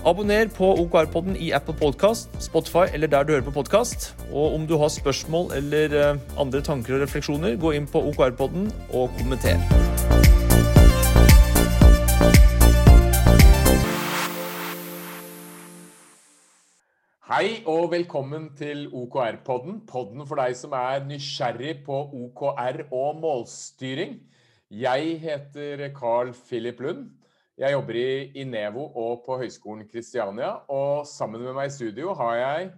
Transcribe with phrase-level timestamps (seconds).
[0.00, 4.16] Abonner på OKR-podden i Apple Podcast, Spotify eller der du hører på podkast.
[4.32, 8.70] Og om du har spørsmål eller eh, andre tanker og refleksjoner, gå inn på OKR-podden
[8.96, 9.60] og kommenter.
[17.28, 19.82] Hei og velkommen til OKR-podden.
[19.84, 24.16] Podden for deg som er nysgjerrig på OKR og målstyring.
[24.72, 27.19] Jeg heter Carl Philip Lund.
[27.60, 30.54] Jeg jobber i Inevo og på Høgskolen Kristiania.
[30.72, 32.70] Og sammen med meg i studio har jeg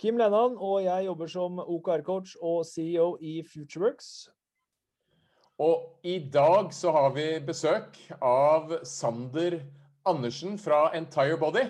[0.00, 4.30] Kim Lennan, og jeg jobber som OKR-coach og CEO i Futureworks.
[5.60, 9.58] Og i dag så har vi besøk av Sander
[10.08, 11.66] Andersen fra Entire Body.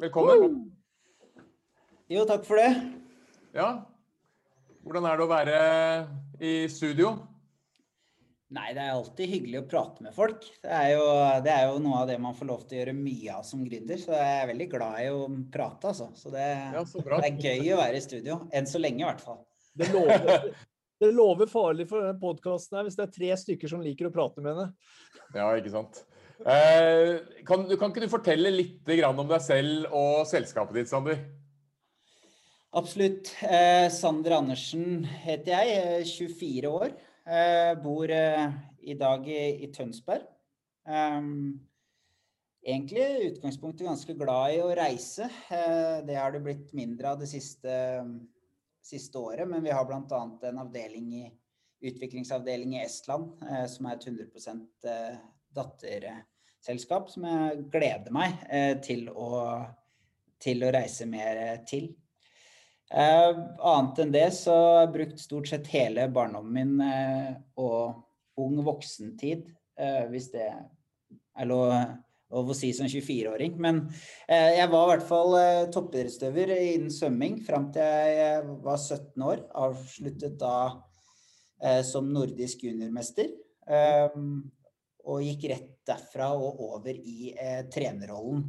[0.00, 0.46] Velkommen.
[0.46, 1.44] Woo!
[2.08, 2.70] Jo, takk for det.
[3.52, 3.82] Ja.
[4.80, 5.60] Hvordan er det å være
[6.40, 7.18] i studio?
[8.52, 10.44] Nei, det er alltid hyggelig å prate med folk.
[10.60, 11.04] Det er, jo,
[11.44, 13.62] det er, jo, noe av det man får lov til å gjøre mye av som
[13.64, 14.00] gründer.
[14.00, 15.22] Så jeg er veldig glad i å
[15.54, 16.10] prate, altså.
[16.18, 18.38] Så det, ja, så det er gøy å være i studio.
[18.52, 19.40] Enn så lenge, i hvert fall.
[19.78, 20.50] Det lover,
[21.00, 24.44] det lover farlig for denne podkasten hvis det er tre stykker som liker å prate
[24.44, 24.66] med henne.
[25.32, 26.02] Ja, ikke sant.
[26.42, 27.14] Eh,
[27.48, 31.22] kan, kan, ikke du fortelle litt om deg selv og selskapet ditt, Sander?
[32.76, 33.32] Absolutt.
[33.44, 36.92] Eh, Sander Andersen heter jeg, 24 år.
[37.22, 38.50] Uh, bor uh,
[38.82, 40.24] i dag i, i Tønsberg.
[40.82, 41.60] Um,
[42.66, 45.28] egentlig i utgangspunktet ganske glad i å reise.
[45.46, 47.76] Uh, det har det blitt mindre av det siste,
[48.82, 50.22] siste året, men vi har bl.a.
[50.50, 51.24] en avdeling i
[51.82, 54.84] utviklingsavdeling i Estland som er et 100%
[55.50, 58.36] datterselskap, som jeg gleder meg
[58.86, 59.32] til å,
[60.38, 61.88] til å reise mer til.
[62.92, 68.42] Uh, annet enn det så har jeg brukt stort sett hele barndommen min uh, og
[68.42, 69.46] ung voksentid,
[69.80, 71.72] uh, hvis det er lov,
[72.34, 73.56] lov å si som 24-åring.
[73.56, 73.86] Men
[74.28, 75.36] jeg var i hvert fall
[75.72, 79.40] toppidrettsutøver innen svømming fram til jeg var 17 år.
[79.64, 80.56] Avsluttet da
[81.88, 83.30] som nordisk juniormester.
[85.08, 87.32] og gikk rett derfra og over i
[87.72, 88.44] trenerrollen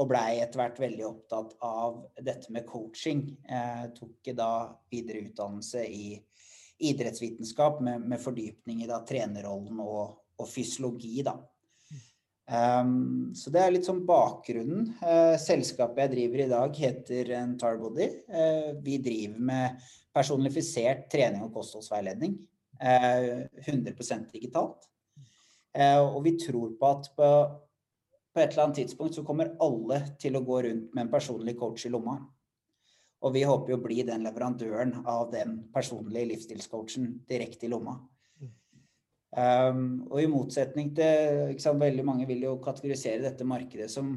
[0.00, 3.26] og blei etter hvert veldig opptatt av dette med coaching.
[3.44, 4.50] Jeg tok da
[4.92, 6.14] videre utdannelse i
[6.90, 11.36] idrettsvitenskap med, med fordypning i da trenerrollen og, og fysiologi, da.
[12.50, 14.88] Um, så det er litt sånn bakgrunnen.
[15.04, 18.08] Uh, selskapet jeg driver i dag, heter Entarbody.
[18.26, 22.40] Uh, vi driver med personifisert trening og kostholdsveiledning.
[22.80, 24.88] Uh, 100% digitalt.
[25.70, 27.26] Og vi tror på at på
[28.34, 31.56] på et eller annet tidspunkt så kommer alle til å gå rundt med en personlig
[31.58, 32.18] coach i lomma.
[33.20, 37.98] Og vi håper jo å bli den leverandøren av den personlige livsstilscoachen direkte i lomma.
[39.30, 44.16] Um, og i motsetning til sant, Veldig mange vil jo kategorisere dette markedet som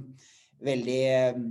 [0.64, 1.02] veldig
[1.36, 1.44] um,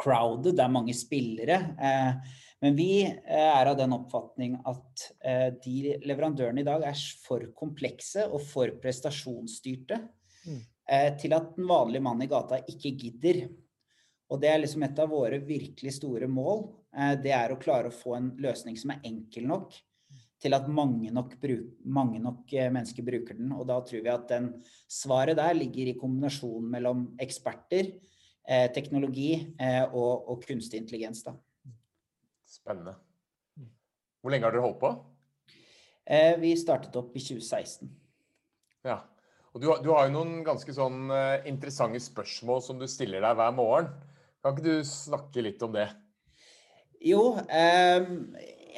[0.00, 1.58] crowded, det er mange spillere.
[1.74, 7.02] Eh, men vi uh, er av den oppfatning at uh, de leverandørene i dag er
[7.24, 9.98] for komplekse og for prestasjonsstyrte.
[10.46, 10.62] Mm.
[10.88, 13.42] Eh, til at den vanlige mannen i gata ikke gidder.
[14.32, 16.64] Og det er liksom et av våre virkelig store mål.
[16.96, 19.76] Eh, det er å klare å få en løsning som er enkel nok
[20.38, 23.50] til at mange nok, bruk, mange nok eh, mennesker bruker den.
[23.52, 24.48] Og da tror vi at den
[24.88, 27.92] svaret der ligger i kombinasjonen mellom eksperter,
[28.72, 29.34] teknologi
[29.92, 31.18] og, og kunstig intelligens.
[31.20, 31.34] Da.
[32.48, 32.94] Spennende.
[34.22, 34.88] Hvor lenge har dere holdt på?
[36.40, 37.90] Vi startet opp i 2016.
[38.88, 39.02] Ja.
[39.54, 43.38] Og du, du, har jo noen ganske sånn uh, interessante spørsmål som du stiller deg
[43.38, 43.88] hver morgen.
[44.44, 45.88] Kan ikke du snakke litt om det?
[47.04, 48.12] Jo, um,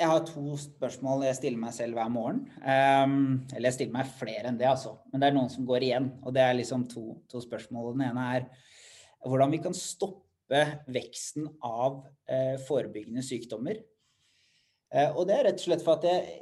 [0.00, 2.42] jeg har to spørsmål jeg stiller meg selv hver morgen.
[2.62, 4.94] Um, eller jeg stiller meg flere enn det, altså.
[5.10, 6.10] Men det er noen som går igjen.
[6.24, 7.92] Og det er liksom to, to spørsmål.
[7.96, 8.46] Den ene er
[9.26, 13.82] hvordan vi kan stoppe veksten av uh, forebyggende sykdommer.
[14.94, 16.40] Uh, og det er rett og slett for at jeg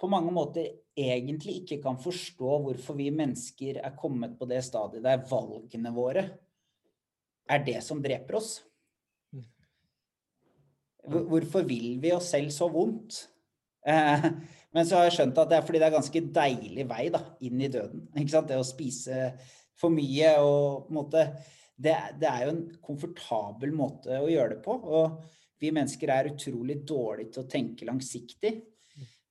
[0.00, 5.04] på mange måter egentlig ikke kan forstå hvorfor vi mennesker er kommet på det stadiet
[5.06, 6.26] der valgene våre
[7.50, 8.60] er det som dreper oss.
[11.10, 13.24] Hvorfor vil vi oss selv så vondt?
[13.86, 14.26] Eh,
[14.74, 17.22] men så har jeg skjønt at det er fordi det er ganske deilig vei da,
[17.46, 18.04] inn i døden.
[18.14, 19.32] Det å spise
[19.80, 21.24] for mye og måte
[21.80, 24.74] det, det, er jo en komfortabel måte å gjøre det på.
[24.76, 25.22] Og
[25.60, 28.52] vi mennesker er utrolig dårlige til å tenke langsiktig.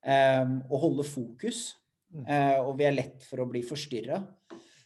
[0.00, 1.76] Og holde fokus.
[2.10, 2.24] Mm.
[2.66, 4.16] og vi er lett for å bli forstyrra.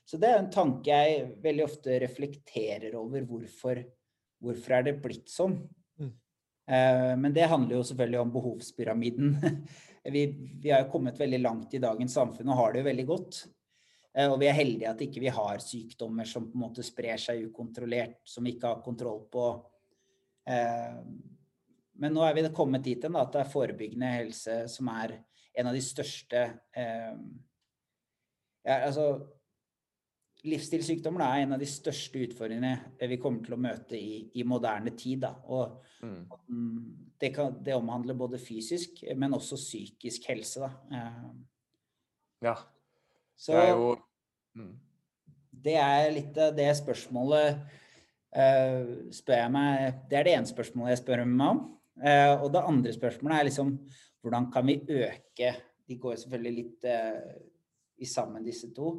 [0.04, 3.24] Så det er en tanke jeg veldig ofte reflekterer over.
[3.28, 3.80] Hvorfor,
[4.44, 5.56] hvorfor er det blitt sånn?
[6.00, 6.12] Mm.
[6.68, 9.34] Uh, men det handler jo selvfølgelig om behovspyramiden.
[10.14, 10.26] vi,
[10.60, 13.40] vi har jo kommet veldig langt i dagens samfunn og har det jo veldig godt.
[14.12, 16.84] Uh, og vi er heldige at ikke vi ikke har sykdommer som på en måte
[16.84, 19.48] sprer seg ukontrollert, som vi ikke har kontroll på.
[22.00, 25.18] Men nå er vi kommet dit hen at det er forebyggende helse som er
[25.54, 26.40] en av de største
[28.64, 29.06] ja, altså
[30.44, 34.92] livsstilssykdommer er en av de største utfordringene vi kommer til å møte i, i moderne
[34.96, 35.24] tid.
[35.48, 37.14] Og mm.
[37.20, 40.68] det, kan, det, omhandler både fysisk, men også psykisk helse.
[40.92, 41.22] Eh,
[42.44, 42.58] ja.
[43.36, 43.94] Så, det er jo
[44.58, 44.74] mm.
[45.64, 47.56] Det er litt det spørsmålet
[48.36, 48.82] uh,
[49.14, 51.62] spør jeg meg Det er det ene spørsmålet jeg spør meg om.
[52.00, 53.76] Uh, og det andre spørsmålet er liksom
[54.24, 55.50] hvordan kan vi øke
[55.84, 57.34] De går selvfølgelig litt uh,
[58.00, 58.96] i sammen, disse to.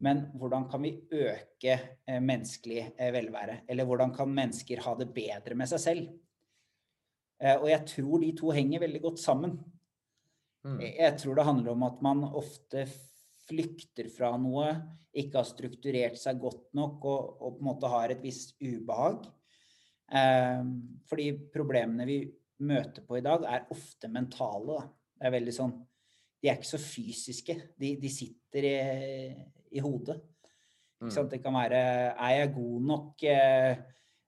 [0.00, 1.74] Men hvordan kan vi øke
[2.06, 3.60] eh, menneskelig eh, velvære?
[3.68, 6.06] Eller hvordan kan mennesker ha det bedre med seg selv?
[7.40, 9.58] Eh, og jeg tror de to henger veldig godt sammen.
[10.64, 10.80] Mm.
[10.80, 12.86] Jeg tror det handler om at man ofte
[13.50, 14.72] flykter fra noe,
[15.12, 19.26] ikke har strukturert seg godt nok og, og på en måte har et visst ubehag.
[20.10, 22.16] Fordi problemene vi
[22.66, 24.74] møter på i dag, er ofte mentale.
[24.74, 24.88] Da.
[25.20, 25.76] Det er veldig sånn
[26.40, 27.54] De er ikke så fysiske.
[27.78, 28.74] De, de sitter i
[29.70, 30.18] i hodet.
[31.00, 31.12] Mm.
[31.30, 31.80] Det kan være
[32.12, 33.22] Er jeg god nok?
[33.24, 33.78] Eh,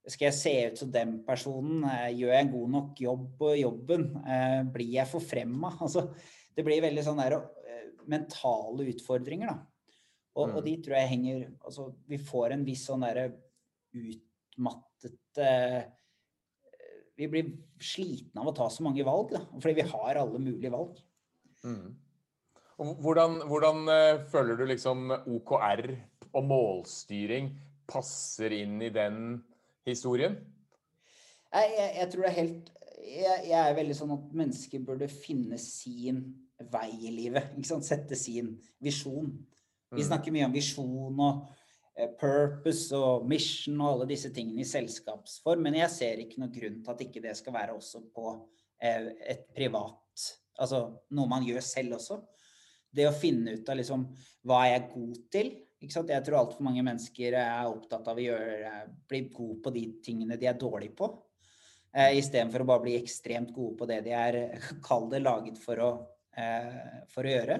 [0.08, 1.84] skal jeg se ut som den personen?
[1.84, 4.06] Eh, gjør jeg en god nok jobb på jobben?
[4.24, 5.76] Eh, blir jeg forfremma?
[5.84, 6.08] Altså,
[6.56, 7.38] det blir veldig sånn der,
[8.12, 9.54] mentale utfordringer, da.
[10.36, 10.56] Og, mm.
[10.56, 13.28] og, de tror jeg henger Altså, vi får en viss sånn derre
[13.92, 17.52] utmattet Vi blir
[17.82, 19.42] slitne av å ta så mange valg, da.
[19.56, 20.98] Fordi vi har alle mulige valg.
[21.62, 21.92] Mm.
[22.82, 25.84] Hvordan, hvordan uh, føler du liksom OKR
[26.32, 27.52] og målstyring
[27.90, 29.36] passer inn i den
[29.86, 30.38] historien?
[31.52, 35.08] Jeg, jeg, jeg tror det er helt jeg, jeg, er veldig sånn at mennesker burde
[35.10, 36.22] finne sin
[36.72, 37.52] vei i livet.
[37.56, 37.86] Ikke sant?
[37.86, 39.32] Sette sin visjon.
[39.92, 40.06] Vi mm.
[40.06, 41.42] snakker mye om visjon og
[42.18, 46.78] purpose og mission og alle disse tingene i selskapsform, men jeg ser ikke noen grunn
[46.80, 49.98] til at ikke det skal være også på uh, et privat
[50.60, 50.82] Altså
[51.16, 52.18] noe man gjør selv også
[52.92, 54.04] det å finne ut av liksom
[54.44, 55.50] hva er jeg god til.
[55.82, 56.12] Ikke sant?
[56.12, 58.72] Jeg tror altfor mange mennesker er opptatt av å gjøre,
[59.08, 61.08] bli god på de tingene de er dårlige på.
[61.92, 64.38] Eh, Istedenfor å bare bli ekstremt gode på det de er
[64.86, 65.90] kall det laget for å,
[66.36, 67.58] eh, for å gjøre.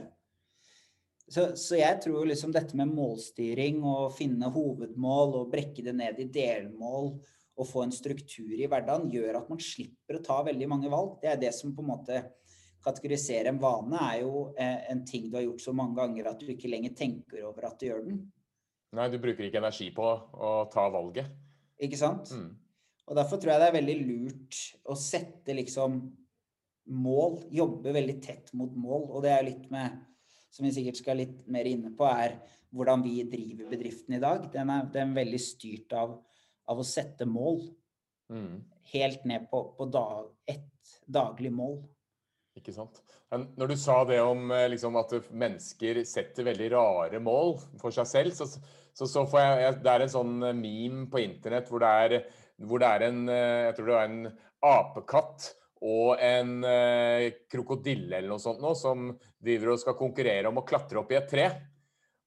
[1.33, 6.21] Så, så, jeg tror liksom dette med målstyring og finne hovedmål og brekke det ned
[6.21, 7.15] i delmål
[7.53, 11.17] og få en struktur i hverdagen, gjør at man slipper å ta veldig mange valg.
[11.23, 12.21] Det er det som på en måte
[12.83, 16.41] kategoriserer en vane er jo eh, en ting du har gjort så mange ganger at
[16.43, 18.23] du ikke lenger tenker over at du gjør den.
[18.93, 21.31] Nei, du bruker ikke energi på å ta valget.
[21.83, 22.33] Ikke sant?
[22.35, 22.51] Mm.
[23.09, 26.03] Og derfor tror jeg det er veldig lurt å sette liksom
[26.93, 29.09] mål, jobbe veldig tett mot mål.
[29.11, 29.97] Og det er litt med,
[30.53, 32.37] som vi sikkert skal litt mer inne på, er
[32.73, 34.45] hvordan vi driver bedriften i dag.
[34.53, 36.19] Den er, den er veldig styrt av,
[36.69, 37.63] av, å sette mål.
[38.33, 38.61] Mm.
[38.93, 41.81] Helt ned på, på dag, ett daglig mål.
[42.59, 43.01] Ikke sant.
[43.33, 47.95] Men når du sa det om eh, liksom, at mennesker setter veldig rare mål for
[47.95, 48.49] seg selv, så,
[48.93, 52.17] så, så får jeg Det er en sånn eh, meme på internett hvor det er,
[52.61, 54.27] hvor det er en eh, Jeg tror det var en
[54.69, 55.49] apekatt
[55.83, 59.11] og en eh, krokodille eller noe sånt nå, som
[59.43, 61.49] driver og skal konkurrere om å klatre opp i et tre.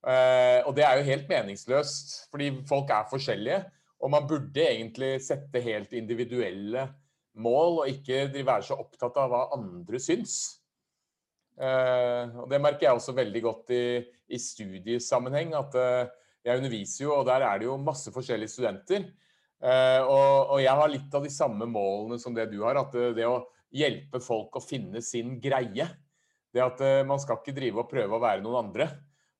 [0.06, 3.62] Eh, og det er jo helt meningsløst, fordi folk er forskjellige.
[4.04, 6.90] Og man burde egentlig sette helt individuelle
[7.40, 10.36] mål, og ikke være så opptatt av hva andre syns.
[11.56, 13.86] Eh, og Det merker jeg også veldig godt i,
[14.28, 15.56] i studiesammenheng.
[15.56, 16.12] at uh,
[16.46, 19.08] Jeg underviser jo, og der er det jo masse forskjellige studenter.
[19.66, 22.78] Uh, og, og, jeg har litt av de samme målene som det du har.
[22.78, 23.42] At det å
[23.76, 25.90] hjelpe folk å finne sin greie.
[26.56, 28.86] Det at man skal ikke drive og prøve å være noen andre.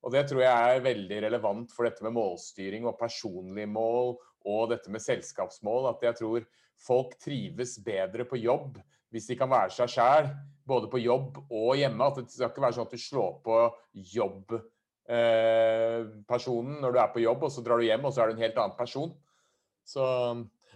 [0.06, 4.12] Og det tror jeg er veldig relevant for dette med målstyring og personlige mål
[4.46, 5.88] og dette med selskapsmål.
[5.94, 6.46] At jeg tror
[6.86, 8.78] folk trives bedre på jobb
[9.14, 10.26] hvis de kan være seg sjæl,
[10.68, 12.06] både på jobb og hjemme.
[12.06, 13.56] At det skal ikke være sånn at du slår på
[14.16, 18.26] jobbpersonen eh, når du er på jobb, og så drar du hjem, og så er
[18.28, 19.12] du en helt annen person.
[19.86, 20.06] Så,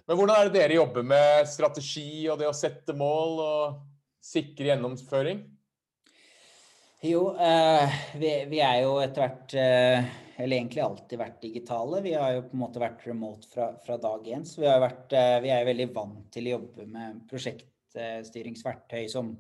[0.06, 3.80] men hvordan er det dere jobber med strategi og det å sette mål og
[4.24, 5.42] sikre gjennomføring?
[7.02, 10.08] Jo, eh, vi, er jo etter hvert eh,
[10.40, 12.02] eller egentlig alltid vært digitale.
[12.04, 14.44] Vi har jo på en måte vært remote fra, fra dag én.
[14.48, 19.32] Så vi, vært, eh, vi, er veldig vant til å jobbe med prosjektstyringsverktøy som,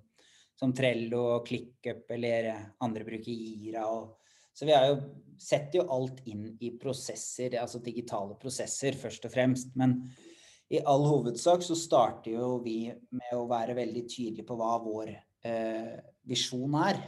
[0.59, 2.49] som Trello og ClickUp eller
[2.83, 3.83] andre bruker Gira.
[3.91, 4.18] Og,
[4.59, 4.95] så vi jo,
[5.39, 9.69] setter jo alt inn i prosesser, altså digitale prosesser først og fremst.
[9.79, 10.01] Men
[10.67, 15.13] i all hovedsak så starter jo vi med å være veldig tydelige på hva vår
[15.47, 15.95] eh,
[16.27, 16.99] visjon er.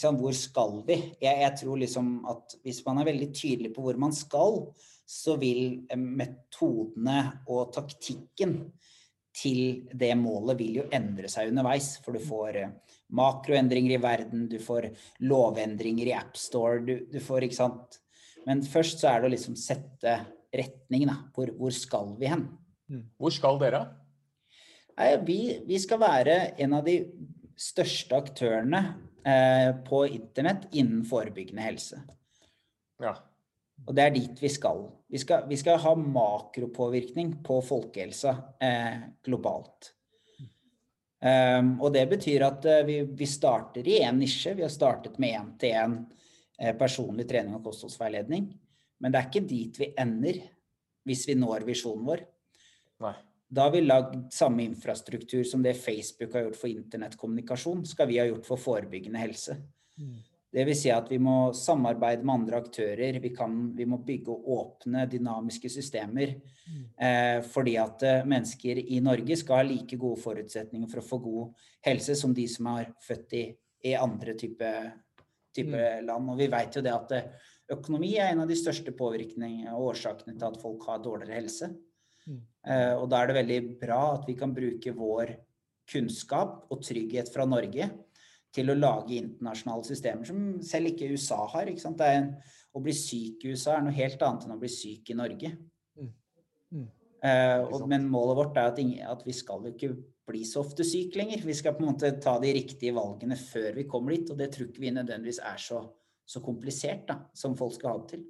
[0.00, 0.96] Hvor skal vi?
[1.20, 4.62] Jeg, jeg, tror liksom at hvis man er veldig tydelig på hvor man skal,
[5.04, 8.56] så vil eh, metodene og taktikken
[9.40, 11.94] til det målet vil jo endre seg underveis.
[12.04, 12.74] For du får eh,
[13.16, 14.90] makroendringer i verden, du får
[15.24, 18.00] lovendringer i AppStore, du, du får Ikke sant.
[18.46, 20.14] Men først så er det å liksom sette
[20.56, 21.18] retning, da.
[21.36, 22.46] Hvor, hvor skal vi hen?
[22.90, 23.04] Mm.
[23.20, 23.84] Hvor skal dere?
[24.96, 26.96] Nei, vi, vi, skal være en av de
[27.60, 28.80] største aktørene
[29.24, 32.00] eh, på internett innen forebyggende helse.
[33.00, 33.14] Ja.
[33.88, 34.84] Og det er dit vi skal.
[35.10, 39.94] Vi skal, vi skal ha makropåvirkning på folkehelsa eh, globalt.
[41.20, 44.54] Um, og det betyr at uh, vi, vi, starter i én nisje.
[44.56, 45.98] Vi har startet med én-til-én
[46.56, 48.46] eh, personlig trening og kostholdsveiledning.
[49.00, 50.38] Men det er ikke dit vi ender
[51.08, 52.24] hvis vi når visjonen vår.
[53.04, 53.12] Nei.
[53.50, 58.20] Da har vi lagd samme infrastruktur som det Facebook har gjort for internettkommunikasjon, skal vi
[58.20, 59.56] ha gjort for forebyggende helse.
[59.98, 60.20] Mm.
[60.50, 60.80] Dvs.
[60.82, 63.20] Si at vi må samarbeide med andre aktører.
[63.22, 66.34] Vi, kan, vi må bygge åpne, dynamiske systemer.
[66.98, 71.20] Eh, fordi at eh, mennesker i Norge skal ha like gode forutsetninger for å få
[71.22, 73.44] god helse som de som er født i,
[73.86, 74.72] i andre type,
[75.54, 76.10] type mm.
[76.10, 76.34] land.
[76.34, 77.30] Og vi vet jo det at eh,
[77.76, 81.70] økonomi er en av de største påvirkningene og årsakene til at folk har dårligere helse.
[82.26, 82.42] Mm.
[82.66, 85.36] Eh, og da er det veldig bra at vi kan bruke vår
[85.90, 87.86] kunnskap og trygghet fra Norge
[88.54, 91.70] til å lage internasjonale systemer som selv ikke USA har.
[91.70, 92.32] Ikke en,
[92.74, 95.52] å bli syk i USA er noe helt annet enn å bli syk i Norge.
[95.98, 96.08] Mm.
[96.74, 96.88] Mm.
[97.20, 99.92] Uh, og, men målet vårt er at, ingen, at, vi skal jo ikke
[100.30, 101.44] bli så ofte syk lenger.
[101.46, 104.50] Vi skal på en måte ta de riktige valgene før vi kommer dit, og det
[104.54, 105.84] tror ikke vi nødvendigvis er så,
[106.26, 108.26] så komplisert da, som folk skal ha det til.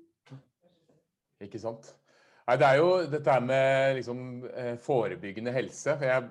[1.41, 1.95] Ikke sant.
[2.49, 5.95] Nei, det er jo dette med liksom, eh, forebyggende helse.
[6.03, 6.25] Jeg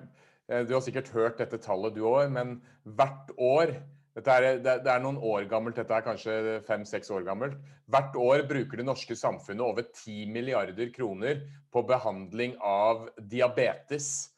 [0.50, 3.76] du har sikkert hørt dette tallet du òg, men hvert år
[4.16, 6.34] dette er, det er noen år gammelt, dette er kanskje
[6.66, 7.54] fem-seks år gammelt.
[7.90, 14.32] Hvert år bruker det norske samfunnet over 10 milliarder kroner på behandling av diabetes.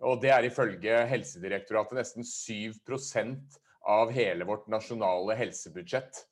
[0.00, 6.24] Og det er ifølge Helsedirektoratet nesten 7% av hele vårt nasjonale helsebudsjett.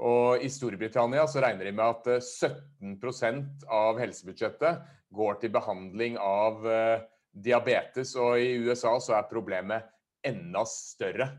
[0.00, 6.16] Og i Storbritannia så regner de med at 17 eh, av helsebudsjettet går til behandling
[6.22, 9.86] av uh, diabetes, og i USA så er problemet
[10.26, 11.30] enda større.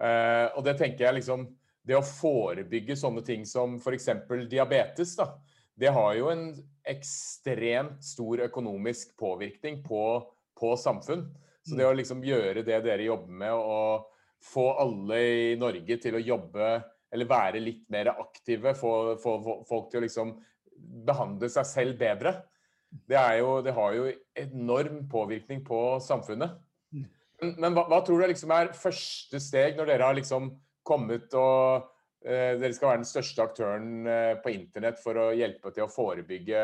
[0.00, 1.42] Uh, og det tenker jeg liksom
[1.84, 4.10] Det å forebygge sånne ting som f.eks.
[4.48, 5.30] diabetes, da,
[5.80, 6.42] det har jo en
[6.86, 10.02] ekstremt stor økonomisk påvirkning på,
[10.60, 11.24] på samfunn.
[11.64, 16.18] Så det å liksom gjøre det dere jobber med, og få alle i Norge til
[16.18, 16.68] å jobbe
[17.10, 19.34] eller være litt mer aktive, få, få
[19.68, 20.36] folk til å liksom
[21.06, 22.36] behandle seg selv bedre,
[22.90, 26.58] det, jo, det, har jo enorm påvirkning på samfunnet.
[26.92, 27.06] Mm.
[27.40, 30.50] Men, men hva, hva, tror du liksom er første steg når dere har liksom
[30.86, 31.86] kommet og
[32.24, 35.92] eh, dere skal være den største aktøren eh, på internett for å hjelpe til å
[35.92, 36.62] forebygge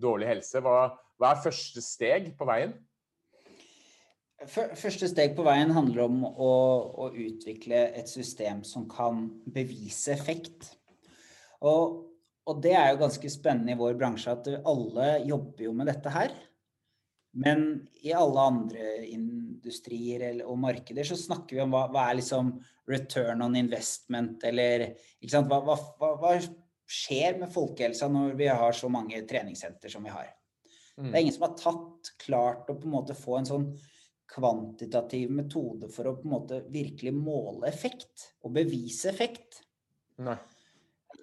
[0.00, 0.62] dårlig helse.
[0.64, 2.72] Hva, hva er første steg på veien?
[4.48, 6.52] Første steg på veien handler om å,
[7.04, 10.70] å utvikle et system som kan bevise effekt.
[11.60, 12.09] Og
[12.50, 16.12] og det er jo ganske spennende i vår bransje at alle jobber jo med dette
[16.14, 16.32] her.
[17.38, 17.60] Men
[18.02, 22.56] i alle andre industrier og markeder så snakker vi om hva, hva er liksom
[22.90, 24.88] return on investment, eller
[25.30, 25.78] hva, hva,
[26.18, 26.34] hva,
[26.90, 30.32] skjer med folkehelsa når vi har så mange treningssenter som vi har?
[30.98, 31.06] Mm.
[31.06, 33.68] Det er ingen som har tatt klart å på en måte få en sånn
[34.30, 39.62] kvantitativ metode for å på en måte virkelig måle effekt og bevise effekt.
[40.18, 40.38] Nei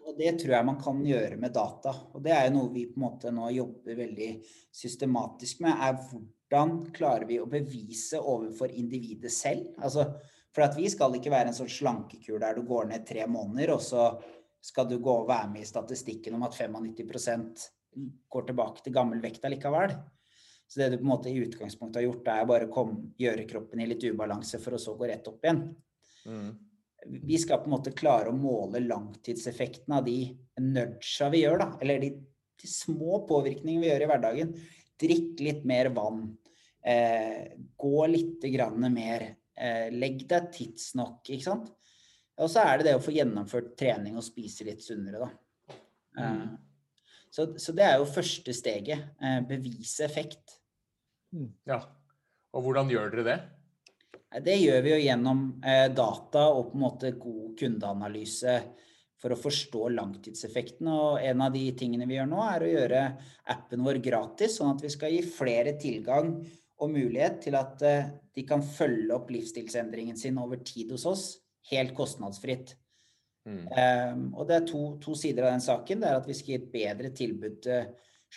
[0.08, 1.92] og det tror jeg man kan gjøre med data.
[2.16, 4.32] Og det er jo noe vi på en måte nå jobber veldig
[4.76, 5.76] systematisk med.
[5.76, 5.98] er
[6.48, 9.74] Hvordan klarer vi å bevise overfor individet selv?
[9.84, 10.06] Altså,
[10.56, 13.74] for at vi skal ikke være en sånn slankekur der du går ned tre måneder,
[13.76, 14.14] og så
[14.64, 17.66] skal du gå og være med i statistikken om at 95%
[18.32, 19.92] går tilbake til gammel vekt allikevel.
[20.68, 22.88] Så det du på en måte i utgangspunktet har gjort, er bare å
[23.20, 25.62] gjøre kroppen i litt ubalanse for å så gå rett opp igjen.
[26.28, 26.50] Mm
[27.10, 30.20] vi skal på en måte klare å måle langtidseffekten av de
[30.62, 31.70] nudgea vi gjør, da.
[31.84, 32.12] Eller de,
[32.62, 34.54] de, små påvirkningene vi gjør i hverdagen.
[35.02, 36.30] Drikk litt mer vann.
[36.88, 39.28] Eh, gå litt grann mer.
[39.58, 41.74] Eh, legg deg tidsnok, ikke sant.
[42.38, 45.78] Og så er det det å få gjennomført trening og spise litt sunnere, da.
[46.22, 46.48] Eh,
[47.34, 49.14] så, så, det er jo første steget.
[49.22, 50.58] Eh, bevise effekt.
[51.68, 51.82] Ja.
[52.56, 53.38] Og hvordan gjør dere det?
[54.28, 58.58] Det gjør vi jo gjennom eh, data og på en måte god kundeanalyse
[59.18, 60.90] for å forstå langtidseffekten.
[60.92, 63.04] Og en av de tingene vi gjør nå, er å gjøre
[63.54, 66.36] appen vår gratis, sånn at vi skal gi flere tilgang
[66.78, 71.26] og mulighet til at eh, de kan følge opp livsstilsendringen sin over tid hos oss,
[71.72, 72.76] helt kostnadsfritt.
[73.48, 73.64] Mm.
[73.64, 76.04] Um, og det er to, to, sider av den saken.
[76.04, 77.86] Det er at vi skal gi et bedre tilbud til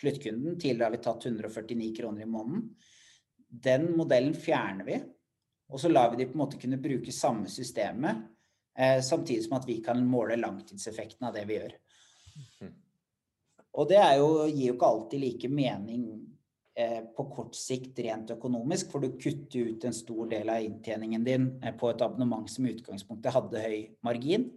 [0.01, 0.55] sluttkunden.
[0.55, 2.69] Tidligere har vi tatt 149 kroner i måneden.
[3.51, 5.01] Den modellen fjerner vi.
[5.71, 8.25] Og så lar vi de på en måte kunne bruke samme systemet,
[8.79, 11.77] eh, samtidig som at vi kan måle langtidseffekten av det vi gjør.
[12.61, 12.75] Mm.
[13.79, 16.07] Og det jo, gir jo ikke alltid like mening
[16.75, 21.27] eh, på kort sikt rent økonomisk, for du kutter ut en stor del av inntjeningen
[21.27, 24.51] din eh, på et abonnement som i utgangspunktet hadde høy margin.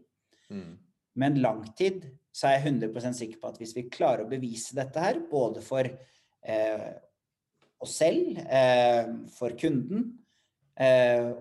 [0.49, 0.73] Mm.
[1.21, 5.01] Men langtid så er jeg 100% sikker på at hvis vi klarer å bevise dette
[5.01, 6.87] her, både for eh,
[7.83, 9.05] oss selv, eh,
[9.35, 10.07] for kunden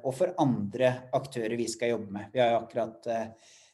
[0.05, 3.29] og for andre aktører vi skal jobbe med Vi har jo akkurat eh,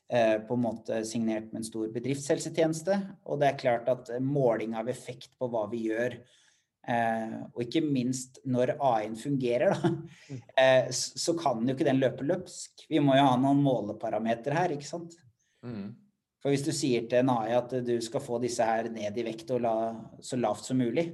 [0.06, 4.76] eh, på en måte signert med en stor bedriftshelsetjeneste, og det er klart at måling
[4.78, 6.14] av effekt på hva vi gjør,
[6.88, 10.42] Eh, og ikke minst når AI-en fungerer, da, mm.
[10.62, 12.86] eh, så kan jo ikke den løpe løpsk.
[12.88, 15.18] Vi må jo ha noen måleparametere her, ikke sant.
[15.66, 15.90] Mm.
[16.40, 19.26] For hvis du sier til en AI at du skal få disse her ned i
[19.26, 19.74] vekt og la,
[20.22, 21.10] så lavt som mulig,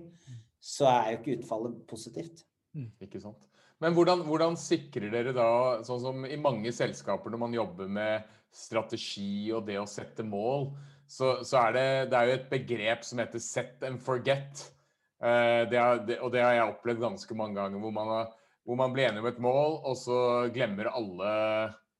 [0.62, 2.44] så er jo ikke utfallet positivt.
[2.76, 2.92] Mm.
[3.08, 3.48] Ikke sant.
[3.84, 5.48] Men hvordan, hvordan, sikrer dere da,
[5.84, 10.70] sånn som i mange selskaper når man jobber med strategi og det å sette mål,
[11.04, 14.62] så, så er det, det er jo et begrep som heter set and forget.
[15.20, 18.32] Eh, det er, det, og det har jeg opplevd ganske mange ganger, hvor man, har,
[18.64, 20.18] hvor man blir enig om et mål, og så
[20.54, 21.36] glemmer alle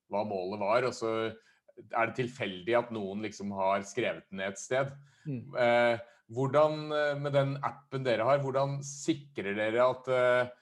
[0.08, 0.88] hva målet var.
[0.88, 4.96] Og så er det tilfeldig at noen liksom har skrevet det ned et sted.
[5.28, 5.44] Mm.
[5.52, 5.94] Eh,
[6.32, 10.52] hvordan, eh, med den appen dere har, hvordan sikrer dere at eh,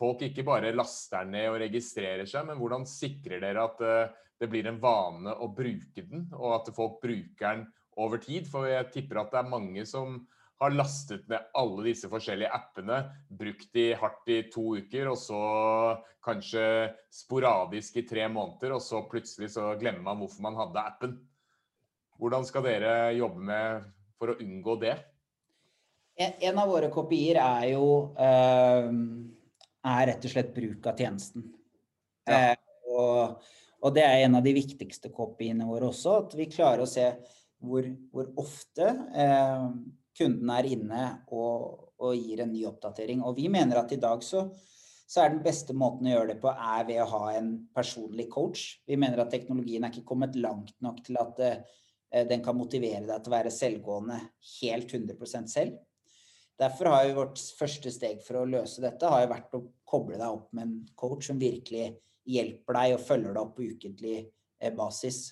[0.00, 4.18] folk ikke bare laster den ned og registrerer seg, men hvordan sikrer dere at eh,
[4.40, 7.66] det blir en vane å bruke den, og at folk bruker den
[8.00, 8.48] over tid?
[8.48, 10.22] For jeg tipper at det er mange som
[10.60, 12.98] har lastet ned alle disse forskjellige appene,
[13.32, 15.40] brukt de hardt i to uker, og så
[16.24, 16.64] kanskje
[17.12, 21.16] sporadisk i tre måneder, og så plutselig så glemmer man hvorfor man hadde appen.
[22.20, 23.88] Hvordan skal dere jobbe med
[24.20, 24.98] for å unngå det?
[26.20, 27.86] En av våre kopier er jo
[28.20, 28.90] uh,
[29.86, 31.46] er rett og slett bruk av tjenesten.
[32.28, 32.52] Ja.
[32.52, 32.56] Eh,
[32.90, 33.44] og,
[33.80, 37.06] og, det er en av de viktigste kopiene våre også, at vi klarer å se
[37.60, 39.66] hvor, hvor ofte eh,
[40.16, 43.24] kunden er inne og, og, gir en ny oppdatering.
[43.24, 44.46] Og vi mener at i dag så,
[45.04, 48.30] så, er den beste måten å gjøre det på, er ved å ha en personlig
[48.32, 48.80] coach.
[48.88, 53.06] Vi mener at teknologien er ikke kommet langt nok til at eh, den kan motivere
[53.06, 54.18] deg til å være selvgående
[54.58, 55.78] helt 100% selv.
[56.60, 60.18] Derfor har jo vårt første steg for å løse dette har jo vært å koble
[60.20, 61.88] deg opp med en coach som virkelig
[62.28, 65.30] hjelper deg og følger deg opp på ukentlig eh, basis.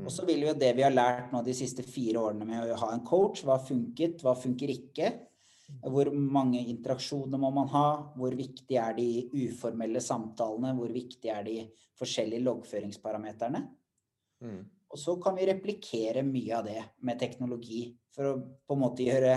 [0.00, 2.78] Og så vil jo det vi har lært nå de siste fire årene med å
[2.80, 5.10] ha en coach, hva funket, hva funker ikke.
[5.80, 7.86] Hvor mange interaksjoner må man ha?
[8.16, 10.74] Hvor viktig er de uformelle samtalene?
[10.76, 11.56] Hvor viktig er de
[12.00, 13.62] forskjellige loggføringsparameterne?
[14.44, 14.62] Mm.
[14.92, 18.32] Og så kan vi replikere mye av det med teknologi for å
[18.68, 19.36] på en måte gjøre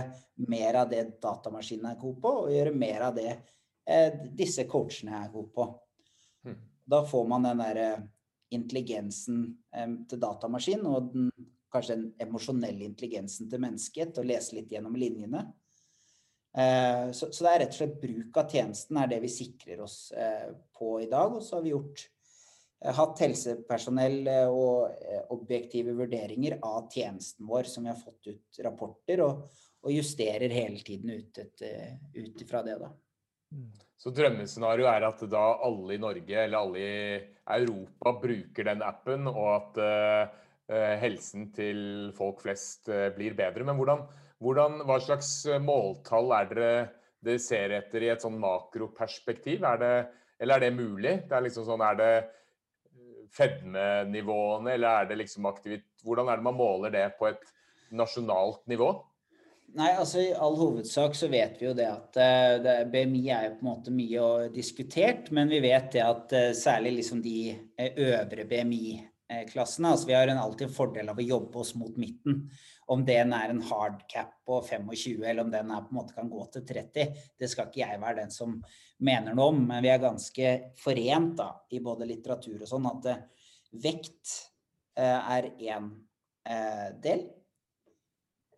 [0.52, 5.16] mer av det datamaskinene er gode på, og gjøre mer av det eh, disse coachene
[5.22, 5.68] er gode på.
[6.44, 6.58] Mm.
[6.92, 7.90] Da får man den derre
[8.56, 11.30] intelligensen eh, til datamaskin og den,
[11.72, 15.46] kanskje den emosjonelle intelligensen til mennesket til å lese litt gjennom linjene.
[16.58, 19.82] Eh, så, så, det er rett og slett bruk av tjenesten er det vi sikrer
[19.84, 21.36] oss eh, på i dag.
[21.36, 22.15] Og så har vi gjort, eh,
[22.84, 28.62] hatt helsepersonell eh, og eh, objektive vurderinger av tjenesten vår, som vi har fått ut
[28.66, 29.46] rapporter, og,
[29.86, 32.78] og justerer hele tiden ut, ut ifra det.
[32.82, 32.92] da.
[33.56, 33.70] Mm.
[34.02, 36.98] Så drømmescenarioet er at da alle i Norge eller alle i
[37.56, 43.66] Europa bruker den appen, og at uh, helsen til folk flest uh, blir bedre.
[43.66, 44.04] Men hvordan,
[44.44, 45.32] hvordan, hva slags
[45.64, 46.72] måltall er dere,
[47.26, 49.66] dere ser etter i et sånn makroperspektiv?
[49.66, 49.94] Er det,
[50.42, 51.16] eller er det mulig?
[51.30, 52.12] Det er liksom sånn, er det
[53.36, 55.86] fedmenivåene, eller er det liksom aktivit...
[56.06, 57.44] Hvordan er det man måler det på et
[57.96, 58.94] nasjonalt nivå?
[59.76, 63.48] Nei, altså I all hovedsak så vet vi jo det at uh, det, BMI er
[63.50, 67.40] jo på en måte mye diskutert, men vi vet det at uh, særlig liksom de
[67.58, 71.98] uh, øvre BMI-klassene altså Vi har en alltid en fordel av å jobbe oss mot
[72.00, 72.46] midten.
[72.92, 76.14] Om den er en hard cap på 25, eller om den er, på en måte
[76.18, 78.60] kan gå til 30, det skal ikke jeg være den som
[79.02, 79.64] mener noe om.
[79.72, 83.10] Men vi er ganske forent da, i både litteratur og sånn at
[83.82, 84.36] vekt
[84.96, 85.90] er én
[87.02, 87.26] del.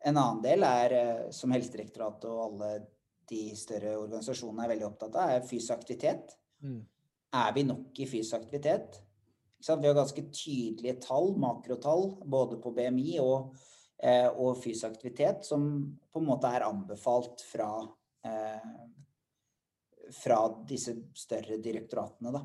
[0.08, 2.70] En annen del er, eh, som Helsedirektoratet og alle
[3.28, 6.38] de større organisasjonene er veldig opptatt av, er fysisk aktivitet.
[6.64, 6.88] Mm.
[7.38, 8.96] er vi nok i fysisk aktivitet?
[9.62, 15.64] Vi har ganske tydelige tall, makrotall, både på BMI og, eh, og fysisk aktivitet, som
[16.14, 17.72] på en måte er anbefalt fra,
[18.26, 18.70] eh,
[20.14, 22.32] fra disse større direktoratene.
[22.32, 22.44] Da.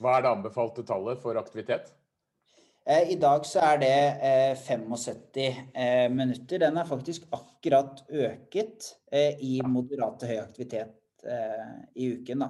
[0.00, 1.92] Hva er det anbefalte tallet for aktivitet?
[2.86, 6.58] Eh, I dag så er det 75 eh, minutter.
[6.58, 10.96] Den er faktisk akkurat øket i moderat til høy aktivitet
[11.94, 12.48] i uken, da.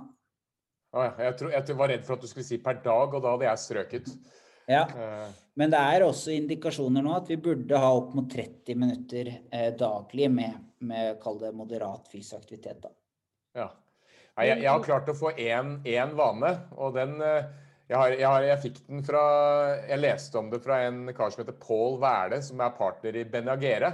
[1.19, 3.47] Jeg, tror, jeg, var redd for at du skulle si per dag, og da hadde
[3.49, 4.13] jeg strøket.
[4.71, 4.85] Ja,
[5.61, 9.29] Men det er også indikasjoner nå at vi burde ha opp mot 30 minutter
[9.77, 10.57] daglig med,
[10.89, 12.81] med kall det moderat fysisk aktivitet.
[12.81, 12.93] Da.
[13.59, 13.67] Ja.
[14.41, 17.19] Jeg, jeg, har klart å få én vane, og den
[17.91, 19.21] jeg, har, jeg, har, jeg, fikk den fra
[19.83, 23.25] Jeg leste om det fra en kar som heter Paul Wæle, som er partner i
[23.27, 23.91] Benagere.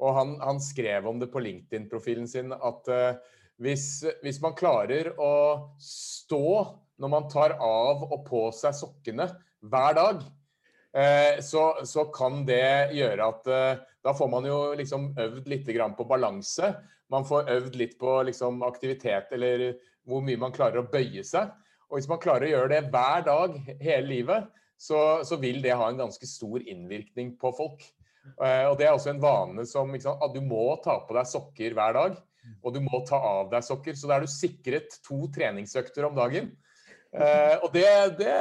[0.00, 3.18] Og han, han skrev om det på LinkedIn-profilen sin at uh,
[3.60, 5.32] hvis, hvis, man klarer å
[5.80, 6.48] stå
[7.00, 9.28] når man tar av og på seg sokkene
[9.68, 10.24] hver dag,
[11.44, 15.66] så, så, kan det gjøre at uh, da får man jo liksom øvd litt
[15.98, 16.70] på balanse.
[17.12, 19.74] Man får øvd litt på liksom, aktivitet, eller
[20.06, 21.50] hvor mye man klarer å bøye seg.
[21.90, 25.76] Og hvis man klarer å gjøre det hver dag hele livet, så, så vil det
[25.76, 27.84] ha en ganske stor innvirkning på folk.
[28.40, 31.28] Uh, og det er også en vane som sant, at du må ta på deg
[31.30, 32.16] sokker hver dag.
[32.62, 33.96] Og du må ta av deg sokker.
[33.98, 36.52] Så da er du sikret to treningsøkter om dagen.
[37.16, 37.86] Uh, og det,
[38.18, 38.34] det,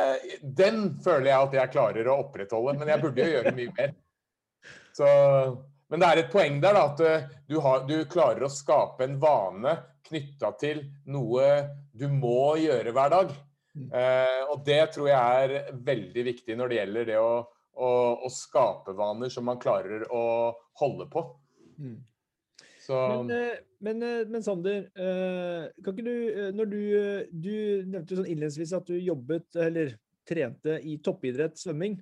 [0.44, 3.96] den føler jeg at jeg klarer å opprettholde, men jeg burde jo gjøre mye mer.
[4.96, 5.08] Så,
[5.92, 9.06] men det er et poeng der da, at eh, du, har, du klarer å skape
[9.06, 9.76] en vane
[10.08, 11.50] knytta til noe
[11.96, 13.34] du må gjøre hver dag.
[13.76, 17.32] Eh, og det tror jeg er veldig viktig når det gjelder det å,
[17.76, 17.90] å,
[18.24, 20.26] å skape vaner som man klarer å
[20.80, 21.26] holde på.
[21.76, 21.98] Mm.
[22.86, 22.96] Så...
[23.12, 26.82] Men, eh, men, eh, men, Sander, eh, kan ikke du Når du,
[27.32, 27.56] du
[27.90, 29.96] nevnte sånn innledningsvis at du jobbet, eller
[30.26, 32.00] trente i toppidrett, svømming.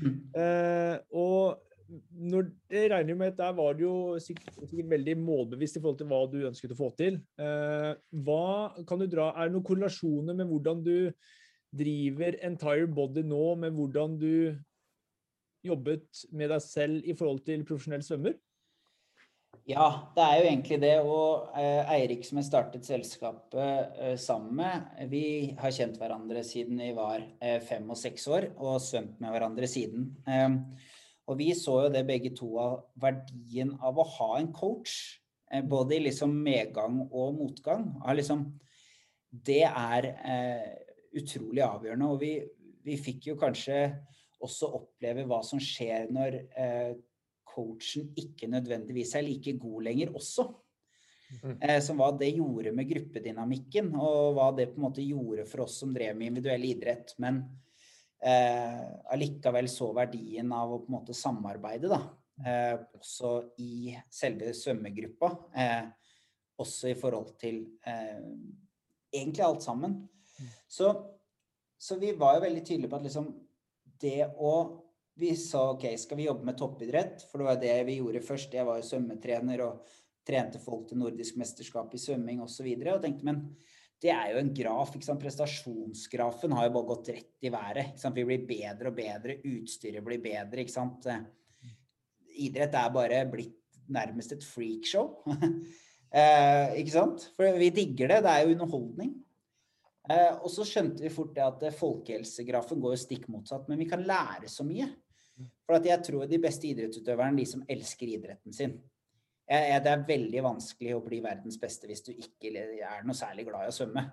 [0.00, 0.16] Mm.
[0.38, 1.60] Eh, og
[2.16, 6.00] når, jeg regner med at der var du jo sikkert, sikkert, veldig målbevisst i forhold
[6.00, 7.18] til hva du ønsket å få til.
[7.40, 7.92] Eh,
[8.24, 8.46] hva
[8.88, 10.96] kan du dra, Er det noen korrelasjoner med hvordan du
[11.72, 14.56] driver Entire Body nå, med hvordan du
[15.64, 18.36] jobbet med deg selv i forhold til profesjonell svømmer?
[19.68, 20.94] Ja, det er jo egentlig det.
[21.06, 25.24] Og eh, Eirik, som jeg startet selskapet eh, sammen med, vi
[25.58, 29.68] har kjent hverandre siden vi var eh, fem og seks år, og svømt med hverandre
[29.70, 30.08] siden.
[30.26, 30.56] Eh,
[31.30, 35.20] og vi så jo det begge to av verdien av å ha en coach,
[35.68, 37.84] både i liksom medgang og motgang.
[38.16, 38.46] Liksom,
[39.44, 40.08] det er
[41.18, 42.08] utrolig avgjørende.
[42.08, 42.32] Og vi,
[42.84, 43.78] vi, fikk jo kanskje
[44.42, 46.94] også oppleve hva som skjer når eh,
[47.52, 50.48] coachen ikke nødvendigvis er like god lenger også.
[51.40, 51.56] Mm.
[51.60, 55.64] Eh, som hva det gjorde med gruppedynamikken, og hva det på en måte gjorde for
[55.66, 57.14] oss som drev med individuell idrett.
[57.22, 57.40] Men
[58.20, 58.82] eh,
[59.14, 62.02] allikevel så verdien av å på en måte samarbeide, da.
[62.42, 65.32] Eh, også i selve svømmegruppa.
[65.56, 65.82] Eh,
[66.62, 68.20] også i forhold til eh,
[69.12, 69.96] egentlig alt sammen.
[70.38, 70.52] Mm.
[70.68, 70.92] Så,
[71.78, 73.28] så, vi var jo veldig tydelige på at liksom
[74.02, 74.54] det å
[75.14, 77.26] Vi sa OK, skal vi jobbe med toppidrett?
[77.28, 78.54] For det var det vi gjorde først.
[78.56, 79.92] Jeg var jo svømmetrener og
[80.26, 82.64] trente folk til nordisk mesterskap i svømming osv.
[82.64, 83.42] Og, så og tenkte men
[84.02, 84.94] det er jo en graf.
[84.96, 85.22] ikke sant?
[85.22, 87.92] Prestasjonsgrafen har jo bare gått rett i været.
[87.92, 88.18] ikke sant?
[88.18, 90.64] Vi blir bedre og bedre, utstyret blir bedre.
[90.64, 91.06] ikke sant?
[92.32, 93.58] Idrett er bare blitt
[93.92, 95.20] nærmest et freakshow.
[96.18, 97.28] eh, ikke sant?
[97.36, 98.22] For vi digger det.
[98.24, 99.14] Det er jo underholdning.
[100.10, 103.68] Eh, og så skjønte vi fort det at folkehelsegrafen går jo stikk motsatt.
[103.70, 104.88] Men vi kan lære så mye.
[105.66, 108.78] For at jeg tror de beste idrettsutøverne er de som elsker idretten sin
[109.52, 113.66] det er veldig vanskelig å bli verdens beste hvis du ikke er noe særlig glad
[113.66, 114.04] i å svømme.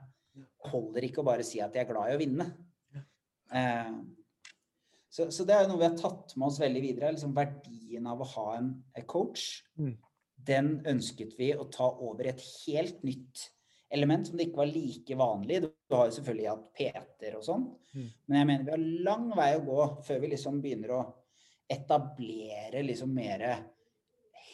[0.72, 2.48] Holder ikke å bare si at jeg er glad i å vinne.
[3.56, 3.94] Eh,
[5.10, 7.14] så, så, det er noe vi har tatt med oss veldig videre.
[7.16, 8.74] Liksom verdien av å ha en
[9.10, 9.64] coach.
[9.80, 9.96] Mm.
[10.50, 13.48] Den ønsket vi å ta over et helt nytt
[13.90, 15.64] element som det ikke var like vanlig.
[15.64, 17.64] Du har jo selvfølgelig hatt Peter og sånn,
[17.96, 18.10] mm.
[18.30, 21.00] men jeg mener vi har lang vei å gå før vi liksom begynner å
[21.70, 23.46] etablere liksom mer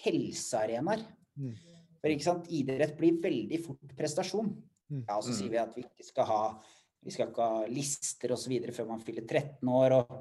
[0.03, 1.03] helsearenaer.
[1.39, 1.53] Mm.
[2.01, 4.51] For ikke sant, idrett blir veldig fort prestasjon.
[4.91, 5.03] Mm.
[5.07, 6.41] Ja, og så sier vi at vi ikke skal ha
[7.05, 8.55] vi skal ikke ha lister osv.
[8.73, 9.99] før man fyller 13 år.
[9.99, 10.15] Og,